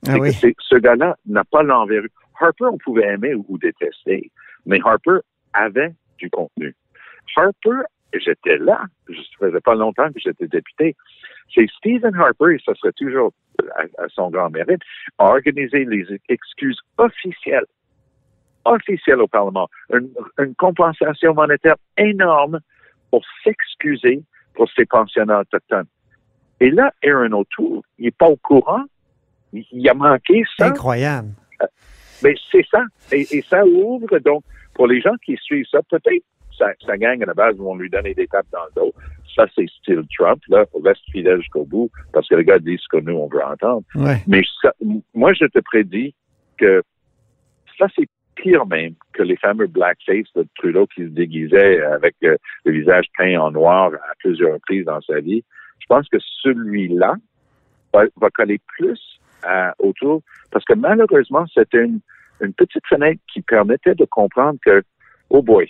Ah 0.08 0.18
oui. 0.20 0.32
que 0.32 0.54
ce 0.60 0.76
gars-là 0.76 1.16
n'a 1.26 1.44
pas 1.44 1.64
l'envergure. 1.64 2.10
Harper, 2.40 2.66
on 2.66 2.78
pouvait 2.78 3.08
aimer 3.08 3.34
ou, 3.34 3.46
ou 3.50 3.58
détester, 3.58 4.32
mais 4.66 4.80
Harper 4.84 5.20
avait 5.54 5.94
du 6.20 6.30
contenu. 6.30 6.76
Harper, 7.36 7.82
j'étais 8.14 8.58
là, 8.58 8.82
je 9.10 9.20
faisait 9.40 9.62
pas 9.62 9.76
longtemps 9.76 10.08
que 10.12 10.20
j'étais 10.20 10.48
député. 10.48 10.96
C'est 11.54 11.68
Stephen 11.78 12.16
Harper, 12.16 12.56
et 12.56 12.62
ça 12.66 12.74
serait 12.76 12.94
toujours 12.94 13.32
à, 13.76 13.82
à 14.04 14.08
son 14.10 14.30
grand 14.30 14.50
mérite, 14.50 14.82
a 15.18 15.26
organisé 15.26 15.86
les 15.86 16.06
excuses 16.30 16.80
officielles, 16.98 17.66
officielles 18.66 19.22
au 19.22 19.28
Parlement, 19.28 19.70
une, 19.94 20.10
une 20.40 20.56
compensation 20.56 21.34
monétaire 21.34 21.76
énorme 21.98 22.60
pour 23.12 23.24
s'excuser 23.44 24.22
pour 24.56 24.70
ces 24.76 24.86
pensionnats 24.86 25.42
autochtones. 25.42 25.88
Et 26.60 26.72
là, 26.72 26.92
Aaron 27.04 27.32
O'Toole, 27.32 27.82
il 28.00 28.06
n'est 28.06 28.12
pas 28.12 28.28
au 28.28 28.38
courant, 28.38 28.84
il, 29.54 29.66
il 29.72 29.88
a 29.90 29.94
manqué 29.94 30.44
ça. 30.58 30.68
Incroyable. 30.68 31.30
Mais 32.24 32.36
c'est 32.52 32.66
ça. 32.70 32.84
Et, 33.12 33.26
et 33.32 33.42
ça 33.44 33.64
ouvre 33.66 34.18
donc, 34.20 34.44
pour 34.74 34.88
les 34.88 35.02
gens 35.02 35.16
qui 35.24 35.38
suivent 35.38 35.68
ça, 35.72 35.80
peut-être 35.90 36.26
ça 36.58 36.98
gagne 36.98 37.24
à 37.24 37.26
la 37.26 37.34
base 37.34 37.58
vont 37.58 37.76
lui 37.76 37.90
donner 37.90 38.14
des 38.14 38.28
tapes 38.28 38.48
dans 38.52 38.66
le 38.66 38.82
dos. 38.82 38.94
Ça, 39.36 39.46
c'est 39.56 39.68
style 39.70 40.04
Trump, 40.18 40.42
là, 40.50 40.66
reste 40.84 41.04
fidèle 41.12 41.40
jusqu'au 41.40 41.66
bout, 41.66 41.92
parce 42.12 42.28
que 42.28 42.36
les 42.36 42.44
gars 42.44 42.60
disent 42.60 42.80
ce 42.80 42.98
que 42.98 43.04
nous, 43.04 43.14
on 43.14 43.28
veut 43.28 43.44
entendre. 43.44 43.84
Ouais. 43.96 44.18
Mais 44.28 44.42
ça, 44.62 44.74
moi, 45.14 45.34
je 45.34 45.46
te 45.46 45.60
prédis 45.60 46.16
que 46.58 46.82
ça, 47.78 47.86
c'est 47.96 48.08
pire 48.36 48.66
même 48.66 48.94
que 49.14 49.24
les 49.24 49.38
fameux 49.38 49.68
blackface 49.68 50.32
de 50.36 50.46
Trudeau 50.56 50.88
qui 50.88 51.04
se 51.04 51.10
déguisait 51.10 51.82
avec 51.82 52.16
euh, 52.24 52.36
le 52.66 52.72
visage 52.72 53.06
peint 53.18 53.38
en 53.40 53.52
noir 53.52 53.92
à 53.94 54.14
plusieurs 54.20 54.54
reprises 54.54 54.86
dans 54.86 55.02
sa 55.02 55.20
vie. 55.20 55.44
Je 55.80 55.86
pense 55.88 56.08
que 56.10 56.18
celui-là 56.42 57.16
va, 57.94 58.04
va 58.20 58.30
coller 58.30 58.60
plus 58.68 59.00
à, 59.44 59.76
autour, 59.80 60.22
parce 60.52 60.66
que 60.66 60.74
malheureusement, 60.74 61.46
c'était 61.54 61.84
une, 61.84 62.00
une 62.42 62.54
petite 62.54 62.86
fenêtre 62.88 63.22
qui 63.32 63.42
permettait 63.42 63.96
de 63.96 64.06
comprendre 64.06 64.58
que, 64.64 64.84
oh 65.30 65.42
boy, 65.42 65.70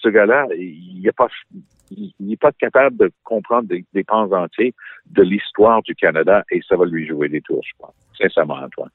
ce 0.00 0.08
gars-là, 0.08 0.46
il 0.56 1.00
n'est 1.02 1.12
pas, 1.12 1.28
il 1.50 1.62
il 1.90 2.12
n'est 2.20 2.36
pas 2.36 2.52
capable 2.52 2.96
de 2.96 3.10
comprendre 3.24 3.68
des, 3.68 3.84
des 3.94 4.04
pans 4.04 4.30
entiers 4.32 4.74
de 5.10 5.22
l'histoire 5.22 5.82
du 5.82 5.94
Canada 5.94 6.44
et 6.50 6.60
ça 6.68 6.76
va 6.76 6.84
lui 6.84 7.06
jouer 7.06 7.28
des 7.28 7.40
tours, 7.40 7.62
je 7.64 7.72
pense. 7.78 7.94
Sincèrement, 8.18 8.56
Antoine. 8.56 8.90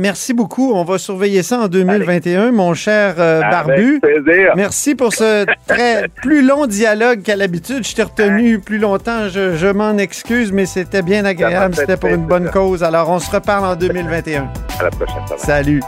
Merci 0.00 0.34
beaucoup. 0.34 0.72
On 0.72 0.82
va 0.82 0.98
surveiller 0.98 1.44
ça 1.44 1.60
en 1.60 1.68
2021, 1.68 2.50
mon 2.50 2.74
cher 2.74 3.14
euh, 3.18 3.40
Barbu. 3.40 4.00
Avec 4.02 4.24
plaisir. 4.24 4.52
Merci 4.56 4.96
pour 4.96 5.12
ce 5.12 5.46
très 5.68 6.08
plus 6.22 6.44
long 6.44 6.66
dialogue 6.66 7.22
qu'à 7.22 7.36
l'habitude. 7.36 7.86
Je 7.86 7.94
t'ai 7.94 8.02
retenu 8.02 8.58
plus 8.58 8.78
longtemps. 8.78 9.28
Je, 9.28 9.54
je 9.54 9.68
m'en 9.68 9.96
excuse, 9.96 10.50
mais 10.50 10.66
c'était 10.66 11.02
bien 11.02 11.24
agréable. 11.24 11.76
C'était 11.76 11.96
pour 11.96 12.10
une 12.10 12.26
bonne 12.26 12.50
cause. 12.50 12.82
Alors, 12.82 13.10
on 13.10 13.20
se 13.20 13.30
reparle 13.30 13.64
en 13.64 13.76
2021. 13.76 14.50
À 14.80 14.82
la 14.82 14.90
prochaine. 14.90 15.38
Salut. 15.38 15.80